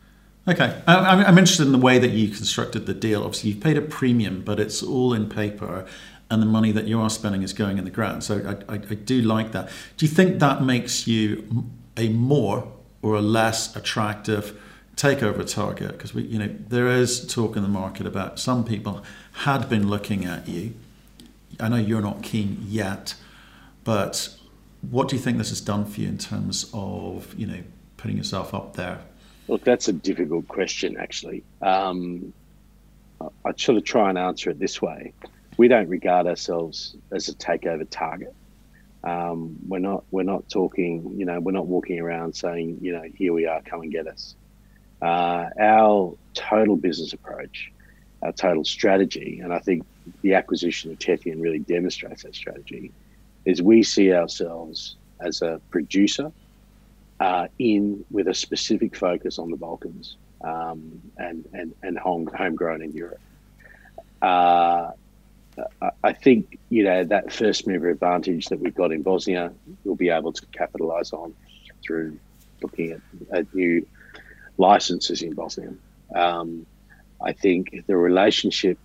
Okay, 0.49 0.83
I'm 0.89 1.39
interested 1.39 1.67
in 1.67 1.73
the 1.73 1.79
way 1.79 2.01
that 2.01 2.11
you 2.11 2.29
constructed 2.29 2.87
the 2.87 2.95
deal. 2.95 3.23
Obviously, 3.23 3.51
you've 3.51 3.63
paid 3.63 3.77
a 3.77 3.81
premium, 3.81 4.43
but 4.43 4.59
it's 4.59 4.83
all 4.83 5.15
in 5.15 5.29
paper, 5.29 5.87
and 6.31 6.43
the 6.43 6.47
money 6.47 6.73
that 6.73 6.89
you 6.89 7.01
are 7.01 7.11
spending 7.11 7.43
is 7.43 7.53
going 7.53 7.79
in 7.79 7.85
the 7.85 7.91
ground. 7.91 8.25
So 8.25 8.57
I, 8.69 8.75
I, 8.75 8.77
I 8.77 8.95
do 8.95 9.23
like 9.23 9.53
that. 9.53 9.71
Do 9.97 10.05
you 10.05 10.11
think 10.11 10.41
that 10.41 10.61
makes 10.61 11.07
you 11.07 11.69
a 11.97 12.09
more 12.09 12.67
or 13.03 13.15
a 13.15 13.21
less 13.21 13.77
attractive 13.77 14.61
takeover 14.97 15.49
target? 15.49 15.93
Because 15.93 16.13
we, 16.13 16.23
you 16.23 16.41
know, 16.41 16.53
there 16.69 16.89
is 16.89 17.25
talk 17.25 17.57
in 17.57 17.63
the 17.63 17.69
market 17.69 18.05
about 18.05 18.41
some 18.41 18.65
people 18.65 19.05
had 19.45 19.69
been 19.69 19.89
looking 19.89 20.25
at 20.25 20.49
you. 20.49 20.75
I 21.61 21.69
know 21.69 21.77
you're 21.77 22.03
not 22.03 22.25
keen 22.25 22.65
yet, 22.67 23.15
but 23.85 24.37
what 24.91 25.09
do 25.09 25.15
you 25.15 25.23
think 25.23 25.39
this 25.39 25.51
has 25.51 25.61
done 25.61 25.85
for 25.85 26.01
you 26.01 26.09
in 26.09 26.19
terms 26.19 26.69
of 26.75 27.33
you 27.39 27.47
know 27.47 27.63
putting 27.97 28.17
yourself 28.17 28.53
up 28.53 28.75
there? 28.75 29.03
Look, 29.49 29.65
that's 29.65 29.89
a 29.89 29.93
difficult 29.93 30.49
question, 30.49 30.97
actually. 30.99 31.43
Um, 31.61 32.33
I'd 33.45 33.61
sort 33.61 33.79
of 33.79 33.85
try 33.85 34.09
and 34.09 34.19
answer 34.19 34.51
it 34.51 34.59
this 34.59 34.81
way: 34.81 35.13
we 35.57 35.69
don't 35.69 35.89
regard 35.89 36.27
ourselves 36.27 36.97
as 37.11 37.29
a 37.29 37.35
takeover 37.35 37.87
target. 37.89 38.35
Um, 39.05 39.57
we're 39.67 39.81
not. 39.81 40.05
We're 40.11 40.23
not 40.23 40.49
talking. 40.49 41.15
You 41.17 41.27
know, 41.27 41.41
we're 41.41 41.53
not 41.53 41.67
walking 41.67 41.99
around 42.01 42.35
saying, 42.35 42.79
you 42.81 42.93
know, 42.93 43.05
here 43.15 43.33
we 43.33 43.47
are, 43.47 43.61
come 43.63 43.83
and 43.83 43.93
get 43.93 44.07
us. 44.07 44.37
Uh, 45.01 45.49
our 45.59 46.17
total 46.35 46.77
business 46.77 47.13
approach, 47.13 47.73
our 48.23 48.33
total 48.33 48.65
strategy, 48.65 49.41
and 49.43 49.53
I 49.53 49.59
think 49.59 49.85
the 50.23 50.35
acquisition 50.35 50.93
of 50.93 50.99
Tethyan 50.99 51.41
really 51.43 51.59
demonstrates 51.59 52.23
that 52.23 52.35
strategy, 52.37 52.93
is 53.45 53.61
we 53.61 53.83
see 53.83 54.13
ourselves 54.13 54.97
as 55.21 55.43
a 55.43 55.61
producer 55.71 56.33
uh, 57.23 57.47
in 57.61 58.05
with 58.11 58.27
a 58.27 58.35
specific 58.35 58.97
focus 58.97 59.39
on 59.39 59.49
the 59.53 59.57
Balkans 59.57 60.17
um, 60.43 61.01
and, 61.19 61.49
and, 61.53 61.73
and 61.85 61.97
home, 61.97 62.29
homegrown 62.37 62.83
in 62.83 62.91
Europe. 62.91 63.21
Uh, 64.21 64.91
I 66.03 66.13
think 66.15 66.59
you 66.71 66.83
know 66.83 67.05
that 67.05 67.33
first 67.33 67.67
mover 67.67 67.91
advantage 67.91 68.47
that 68.47 68.59
we've 68.59 68.75
got 68.75 68.91
in 68.91 69.03
Bosnia, 69.03 69.53
we'll 69.85 69.95
be 69.95 70.09
able 70.09 70.33
to 70.33 70.47
capitalize 70.47 71.13
on 71.13 71.35
through 71.85 72.19
looking 72.63 72.93
at, 72.93 73.01
at 73.31 73.55
new 73.55 73.87
licenses 74.57 75.23
in 75.23 75.35
Bosnia. 75.35 75.75
Um, 76.17 76.67
I 77.21 77.33
think 77.33 77.85
the 77.87 77.97
relationship 77.97 78.79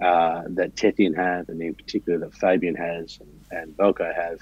uh, 0.00 0.42
that 0.48 0.74
Tethyan 0.74 1.14
have, 1.14 1.48
and 1.48 1.60
in 1.60 1.74
particular 1.74 2.18
that 2.20 2.34
Fabian 2.34 2.74
has 2.74 3.18
and, 3.20 3.60
and 3.60 3.76
Velko 3.76 4.12
have, 4.14 4.40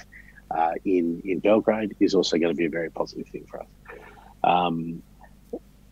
uh, 0.54 0.72
in 0.84 1.20
in 1.24 1.40
Belgrade 1.40 1.96
is 2.00 2.14
also 2.14 2.38
going 2.38 2.52
to 2.52 2.56
be 2.56 2.66
a 2.66 2.70
very 2.70 2.90
positive 2.90 3.26
thing 3.28 3.46
for 3.50 3.60
us. 3.60 3.68
Um, 4.42 5.02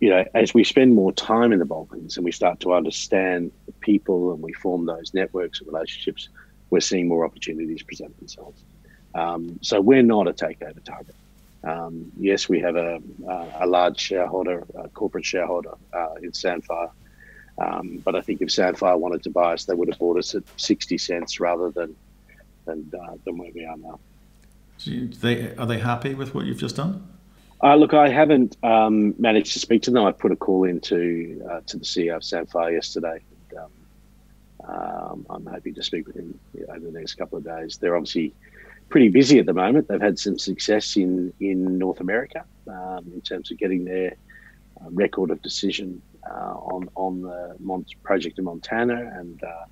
you 0.01 0.11
know, 0.11 0.25
as 0.35 0.53
we 0.53 0.65
spend 0.65 0.95
more 0.95 1.13
time 1.13 1.53
in 1.53 1.61
the 1.61 1.65
Balkans 1.65 2.17
and 2.17 2.25
we 2.25 2.33
start 2.33 2.59
to 2.61 2.75
understand 2.75 3.53
the 3.67 3.73
people 3.73 4.33
and 4.33 4.43
we 4.43 4.53
form 4.53 4.85
those 4.85 5.15
networks 5.15 5.61
and 5.61 5.69
relationships, 5.69 6.29
we're 6.71 6.81
seeing 6.81 7.07
more 7.07 7.25
opportunities 7.25 7.83
present 7.85 8.19
themselves. 8.19 8.65
Um, 9.15 9.61
so 9.63 9.81
we're 9.81 10.03
not 10.03 10.27
a 10.27 10.33
takeover 10.33 10.83
target. 10.83 11.15
Um, 11.65 12.11
yes, 12.19 12.49
we 12.49 12.59
have 12.61 12.75
a, 12.75 13.01
a, 13.61 13.67
large 13.67 14.01
shareholder, 14.01 14.65
a 14.75 14.89
corporate 14.89 15.25
shareholder 15.25 15.75
uh, 15.93 16.15
in 16.21 16.33
Sandfire. 16.33 16.91
Um, 17.59 18.03
but 18.05 18.17
I 18.17 18.23
think 18.23 18.41
if 18.41 18.49
Sandfire 18.49 18.99
wanted 18.99 19.23
to 19.23 19.31
buy 19.31 19.53
us, 19.53 19.67
they 19.67 19.75
would 19.75 19.89
have 19.89 20.01
bought 20.01 20.19
us 20.19 20.35
at 20.35 20.43
60 20.57 20.99
cents 20.99 21.39
rather 21.39 21.71
than 21.71 21.95
than, 22.65 22.91
uh, 23.01 23.15
than 23.25 23.39
where 23.39 23.51
we 23.55 23.65
are 23.65 23.77
now. 23.77 24.01
They, 24.85 25.55
are 25.57 25.67
they 25.67 25.79
happy 25.79 26.15
with 26.15 26.35
what 26.35 26.45
you've 26.45 26.59
just 26.59 26.77
done? 26.77 27.09
Uh, 27.63 27.77
look, 27.77 27.95
I 27.95 28.09
haven't 28.09 28.57
um, 28.65 29.15
managed 29.19 29.53
to 29.53 29.61
speak 29.61 29.83
to 29.83 29.91
them. 29.93 30.05
I 30.05 30.11
put 30.11 30.33
a 30.33 30.37
call 30.37 30.65
into 30.65 31.41
uh, 31.49 31.61
to 31.67 31.79
the 31.79 31.85
CEO 31.85 32.17
of 32.17 32.23
Sandfire 32.23 32.73
yesterday. 32.73 33.21
And, 33.51 33.59
um, 33.59 33.71
um, 34.69 35.27
I'm 35.31 35.47
hoping 35.47 35.75
to 35.75 35.83
speak 35.83 36.07
with 36.07 36.17
him 36.17 36.39
over 36.69 36.81
the 36.81 36.91
next 36.91 37.15
couple 37.15 37.39
of 37.39 37.45
days. 37.45 37.77
They're 37.77 37.97
obviously 37.97 38.35
pretty 38.89 39.09
busy 39.09 39.39
at 39.39 39.47
the 39.47 39.55
moment. 39.55 39.89
They've 39.89 40.01
had 40.01 40.19
some 40.19 40.39
success 40.39 40.97
in 40.97 41.33
in 41.41 41.79
North 41.79 42.01
America 42.01 42.45
um, 42.69 43.11
in 43.15 43.21
terms 43.21 43.51
of 43.51 43.59
getting 43.59 43.85
their 43.85 44.17
uh, 44.81 44.91
record 44.91 45.31
of 45.31 45.41
decision 45.43 46.03
uh, 46.29 46.55
on 46.55 46.89
on 46.97 47.23
the 47.23 47.57
Mont- 47.61 47.95
project 48.03 48.39
in 48.39 48.45
Montana, 48.45 49.13
and 49.15 49.43
uh, 49.45 49.65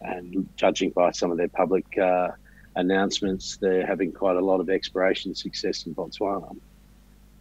and 0.00 0.48
judging 0.56 0.90
by 0.90 1.12
some 1.12 1.30
of 1.30 1.36
their 1.36 1.48
public 1.48 1.86
uh, 1.98 2.28
announcements, 2.76 3.56
they're 3.56 3.86
having 3.86 4.12
quite 4.12 4.36
a 4.36 4.40
lot 4.40 4.60
of 4.60 4.70
exploration 4.70 5.34
success 5.34 5.86
in 5.86 5.94
Botswana. 5.94 6.56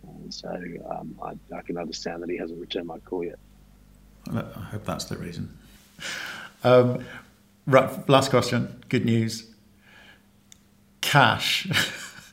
And 0.08 0.34
so 0.34 0.50
um, 0.90 1.16
I, 1.22 1.56
I, 1.56 1.62
can 1.62 1.78
understand 1.78 2.24
that 2.24 2.30
he 2.30 2.38
hasn't 2.38 2.60
returned 2.60 2.88
my 2.88 3.00
call 3.00 3.24
yet. 3.24 3.40
I 4.34 4.42
hope 4.72 4.86
that's 4.86 5.06
the 5.06 5.18
reason. 5.18 5.58
Um, 6.64 7.04
right, 7.66 8.10
last 8.10 8.30
question. 8.30 8.84
Good 8.90 9.06
news. 9.06 9.50
Cash, 11.02 11.68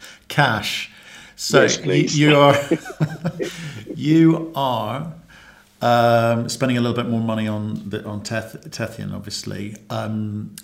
cash. 0.28 0.90
So 1.36 1.62
yes, 1.62 2.14
you, 2.14 2.30
you, 2.30 2.36
are 2.36 2.56
you 3.94 4.52
are 4.54 5.12
um, 5.82 6.48
spending 6.48 6.78
a 6.78 6.80
little 6.80 6.96
bit 6.96 7.08
more 7.08 7.20
money 7.20 7.46
on 7.48 7.88
the, 7.88 8.04
on 8.04 8.22
Teth, 8.22 8.70
Tethyan, 8.70 9.12
obviously. 9.12 9.76
Um, 9.90 10.54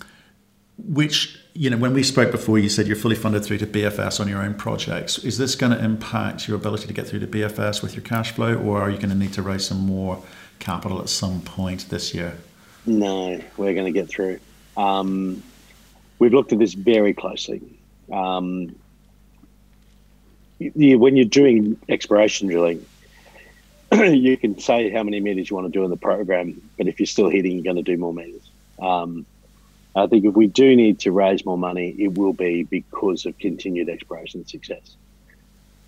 which 0.77 1.40
you 1.53 1.69
know 1.69 1.77
when 1.77 1.93
we 1.93 2.03
spoke 2.03 2.31
before 2.31 2.57
you 2.57 2.69
said 2.69 2.87
you're 2.87 2.95
fully 2.95 3.15
funded 3.15 3.43
through 3.43 3.57
to 3.57 3.67
bfs 3.67 4.19
on 4.19 4.27
your 4.27 4.41
own 4.41 4.53
projects. 4.53 5.17
Is 5.19 5.37
this 5.37 5.55
going 5.55 5.71
to 5.71 5.83
impact 5.83 6.47
your 6.47 6.55
ability 6.57 6.87
to 6.87 6.93
get 6.93 7.07
through 7.07 7.19
to 7.19 7.27
bfs 7.27 7.81
with 7.81 7.95
your 7.95 8.03
cash 8.03 8.31
flow 8.31 8.55
or 8.55 8.81
are 8.81 8.89
you 8.89 8.97
going 8.97 9.09
to 9.09 9.15
need 9.15 9.33
to 9.33 9.41
raise 9.41 9.65
some 9.65 9.79
more 9.79 10.21
capital 10.59 11.01
at 11.01 11.09
some 11.09 11.41
point 11.41 11.89
this 11.89 12.13
year? 12.13 12.37
No 12.85 13.39
we're 13.57 13.73
going 13.73 13.91
to 13.91 13.91
get 13.91 14.09
through. 14.09 14.39
Um, 14.77 15.43
we've 16.19 16.33
looked 16.33 16.53
at 16.53 16.59
this 16.59 16.73
very 16.73 17.13
closely. 17.13 17.61
Um, 18.11 18.75
you, 20.59 20.99
when 20.99 21.15
you're 21.15 21.25
doing 21.25 21.77
exploration 21.89 22.47
drilling 22.47 22.85
you 23.91 24.37
can 24.37 24.57
say 24.57 24.89
how 24.89 25.03
many 25.03 25.19
meters 25.19 25.49
you 25.49 25.55
want 25.55 25.71
to 25.71 25.71
do 25.71 25.83
in 25.83 25.89
the 25.89 25.97
program 25.97 26.61
but 26.77 26.87
if 26.87 26.99
you're 26.99 27.07
still 27.07 27.29
hitting 27.29 27.53
you're 27.53 27.63
going 27.63 27.75
to 27.75 27.83
do 27.83 27.97
more 27.97 28.13
meters. 28.13 28.49
Um, 28.81 29.25
I 29.95 30.07
think 30.07 30.25
if 30.25 30.33
we 30.35 30.47
do 30.47 30.75
need 30.75 30.99
to 30.99 31.11
raise 31.11 31.45
more 31.45 31.57
money, 31.57 31.95
it 31.97 32.17
will 32.17 32.33
be 32.33 32.63
because 32.63 33.25
of 33.25 33.37
continued 33.37 33.89
exploration 33.89 34.45
success. 34.47 34.95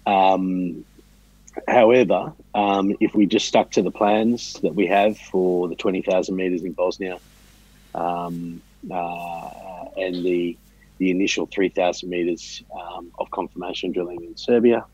Um, 0.05 0.83
however, 1.67 2.33
um, 2.53 2.95
if 2.99 3.15
we 3.15 3.25
just 3.25 3.47
stuck 3.47 3.71
to 3.71 3.81
the 3.81 3.91
plans 3.91 4.53
that 4.61 4.75
we 4.75 4.87
have 4.87 5.17
for 5.17 5.69
the 5.69 5.75
20,000 5.75 6.35
metres 6.35 6.63
in 6.63 6.73
Bosnia 6.73 7.19
um, 7.95 8.61
uh, 8.91 9.49
and 9.95 10.15
the, 10.25 10.57
the 10.97 11.09
initial 11.09 11.45
3,000 11.45 12.09
metres 12.09 12.61
um, 12.77 13.09
of 13.19 13.31
confirmation 13.31 13.93
drilling 13.93 14.21
in 14.23 14.35
Serbia, 14.35 14.85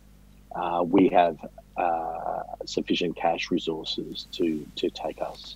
uh, 0.55 0.83
we 0.85 1.07
have 1.09 1.37
uh, 1.77 2.43
sufficient 2.65 3.15
cash 3.15 3.49
resources 3.49 4.27
to, 4.33 4.67
to 4.75 4.91
take 4.91 5.19
us 5.21 5.55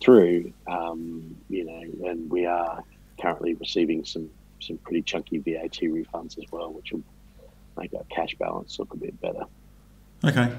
through, 0.00 0.52
um, 0.66 1.36
you 1.48 1.64
know, 1.64 2.08
and 2.08 2.30
we 2.30 2.46
are 2.46 2.82
currently 3.20 3.54
receiving 3.54 4.04
some 4.04 4.30
some 4.60 4.76
pretty 4.78 5.02
chunky 5.02 5.38
VAT 5.38 5.78
refunds 5.82 6.38
as 6.38 6.44
well, 6.50 6.72
which 6.72 6.92
will 6.92 7.02
make 7.78 7.94
our 7.94 8.04
cash 8.10 8.34
balance 8.38 8.78
look 8.78 8.92
a 8.92 8.96
bit 8.96 9.18
better. 9.20 9.44
Okay. 10.24 10.52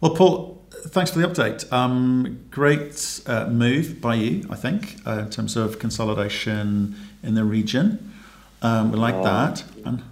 Well, 0.00 0.14
Paul, 0.14 0.62
thanks 0.70 1.10
for 1.10 1.18
the 1.18 1.26
update. 1.26 1.70
Um, 1.72 2.44
great 2.50 3.20
uh, 3.26 3.46
move 3.46 3.98
by 4.00 4.16
you, 4.16 4.46
I 4.50 4.56
think, 4.56 4.98
uh, 5.06 5.20
in 5.20 5.30
terms 5.30 5.56
of 5.56 5.78
consolidation 5.78 6.94
in 7.22 7.34
the 7.34 7.44
region. 7.44 8.12
Um, 8.60 8.92
we 8.92 8.98
like 8.98 9.14
uh, 9.14 9.22
that. 9.22 9.64
And 9.86 10.02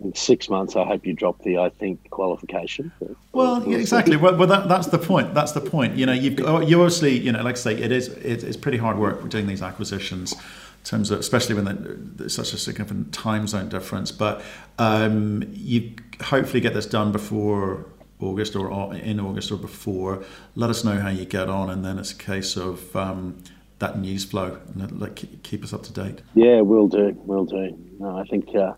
in 0.00 0.14
six 0.14 0.48
months, 0.48 0.76
I 0.76 0.84
hope 0.84 1.06
you 1.06 1.12
drop 1.12 1.42
the 1.42 1.58
I 1.58 1.70
think 1.70 2.10
qualification. 2.10 2.92
well, 3.32 3.66
yeah, 3.68 3.78
exactly. 3.78 4.16
Well, 4.16 4.36
well 4.36 4.46
that, 4.48 4.68
that's 4.68 4.88
the 4.88 4.98
point. 4.98 5.34
That's 5.34 5.52
the 5.52 5.60
point. 5.60 5.96
You 5.96 6.06
know, 6.06 6.12
you've 6.12 6.40
oh, 6.40 6.60
you 6.60 6.80
obviously, 6.80 7.18
you 7.18 7.32
know, 7.32 7.42
like 7.42 7.56
I 7.56 7.58
say, 7.58 7.74
it 7.74 7.92
is 7.92 8.08
it's 8.08 8.56
pretty 8.56 8.78
hard 8.78 8.98
work 8.98 9.28
doing 9.28 9.46
these 9.46 9.62
acquisitions. 9.62 10.32
In 10.32 10.84
terms 10.84 11.10
of, 11.10 11.18
especially 11.18 11.56
when 11.56 12.14
there's 12.16 12.34
such 12.34 12.52
a 12.52 12.58
significant 12.58 13.12
time 13.12 13.46
zone 13.46 13.68
difference, 13.68 14.12
but 14.12 14.42
um, 14.78 15.44
you 15.52 15.96
hopefully 16.22 16.60
get 16.60 16.72
this 16.72 16.86
done 16.86 17.10
before 17.12 17.84
August 18.20 18.56
or 18.56 18.94
in 18.94 19.20
August 19.20 19.50
or 19.50 19.56
before. 19.56 20.24
Let 20.54 20.70
us 20.70 20.84
know 20.84 21.00
how 21.00 21.08
you 21.08 21.24
get 21.24 21.48
on, 21.48 21.68
and 21.68 21.84
then 21.84 21.98
it's 21.98 22.12
a 22.12 22.16
case 22.16 22.56
of 22.56 22.94
um, 22.96 23.42
that 23.80 23.98
news 23.98 24.24
flow 24.24 24.58
and 24.74 25.00
like 25.00 25.42
keep 25.42 25.62
us 25.62 25.72
up 25.72 25.82
to 25.84 25.92
date. 25.92 26.22
Yeah, 26.34 26.60
we'll 26.60 26.88
do. 26.88 27.14
We'll 27.24 27.44
do. 27.44 27.76
No, 27.98 28.16
I 28.16 28.24
think. 28.24 28.54
Uh, 28.54 28.74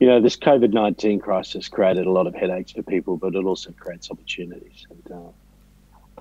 you 0.00 0.06
know, 0.06 0.20
this 0.20 0.36
COVID 0.36 0.72
19 0.72 1.20
crisis 1.20 1.68
created 1.68 2.06
a 2.06 2.10
lot 2.10 2.26
of 2.26 2.34
headaches 2.34 2.72
for 2.72 2.82
people, 2.82 3.16
but 3.16 3.34
it 3.34 3.44
also 3.44 3.72
creates 3.72 4.10
opportunities. 4.10 4.86
And, 4.90 5.12
uh, 5.12 5.30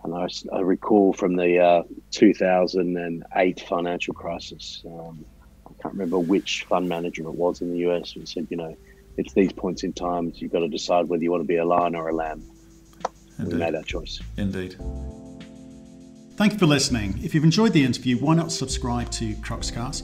and 0.04 0.16
I, 0.16 0.28
I, 0.56 0.62
recall 0.62 1.14
from 1.14 1.36
the 1.36 1.60
uh, 1.60 1.84
2008 2.12 3.66
financial 3.68 4.14
crisis, 4.14 4.84
um, 4.86 5.26
I 5.68 5.82
can't 5.82 5.94
remember 5.94 6.20
which 6.20 6.66
fund 6.70 6.90
manager 6.90 7.24
it 7.24 7.34
was 7.34 7.62
in 7.62 7.72
the 7.72 7.80
US 7.90 8.12
who 8.12 8.26
said, 8.26 8.48
you 8.50 8.58
know, 8.58 8.76
it's 9.18 9.34
these 9.34 9.52
points 9.52 9.84
in 9.84 9.94
time 9.94 10.32
you've 10.36 10.52
got 10.52 10.60
to 10.60 10.68
decide 10.68 11.08
whether 11.08 11.24
you 11.24 11.32
want 11.32 11.44
to 11.44 11.48
be 11.48 11.58
a 11.58 11.66
lion 11.66 11.96
or 11.96 12.10
a 12.10 12.16
lamb. 12.16 12.44
Indeed. 13.38 13.54
we 13.54 13.60
made 13.60 13.74
that 13.74 13.86
choice. 13.86 14.20
Indeed. 14.38 14.76
Thank 16.36 16.54
you 16.54 16.60
for 16.60 16.66
listening. 16.66 17.20
If 17.24 17.36
you've 17.36 17.44
enjoyed 17.44 17.74
the 17.74 17.84
interview, 17.84 18.18
why 18.18 18.36
not 18.36 18.52
subscribe 18.52 19.12
to 19.12 19.34
Cruxcast 19.36 20.04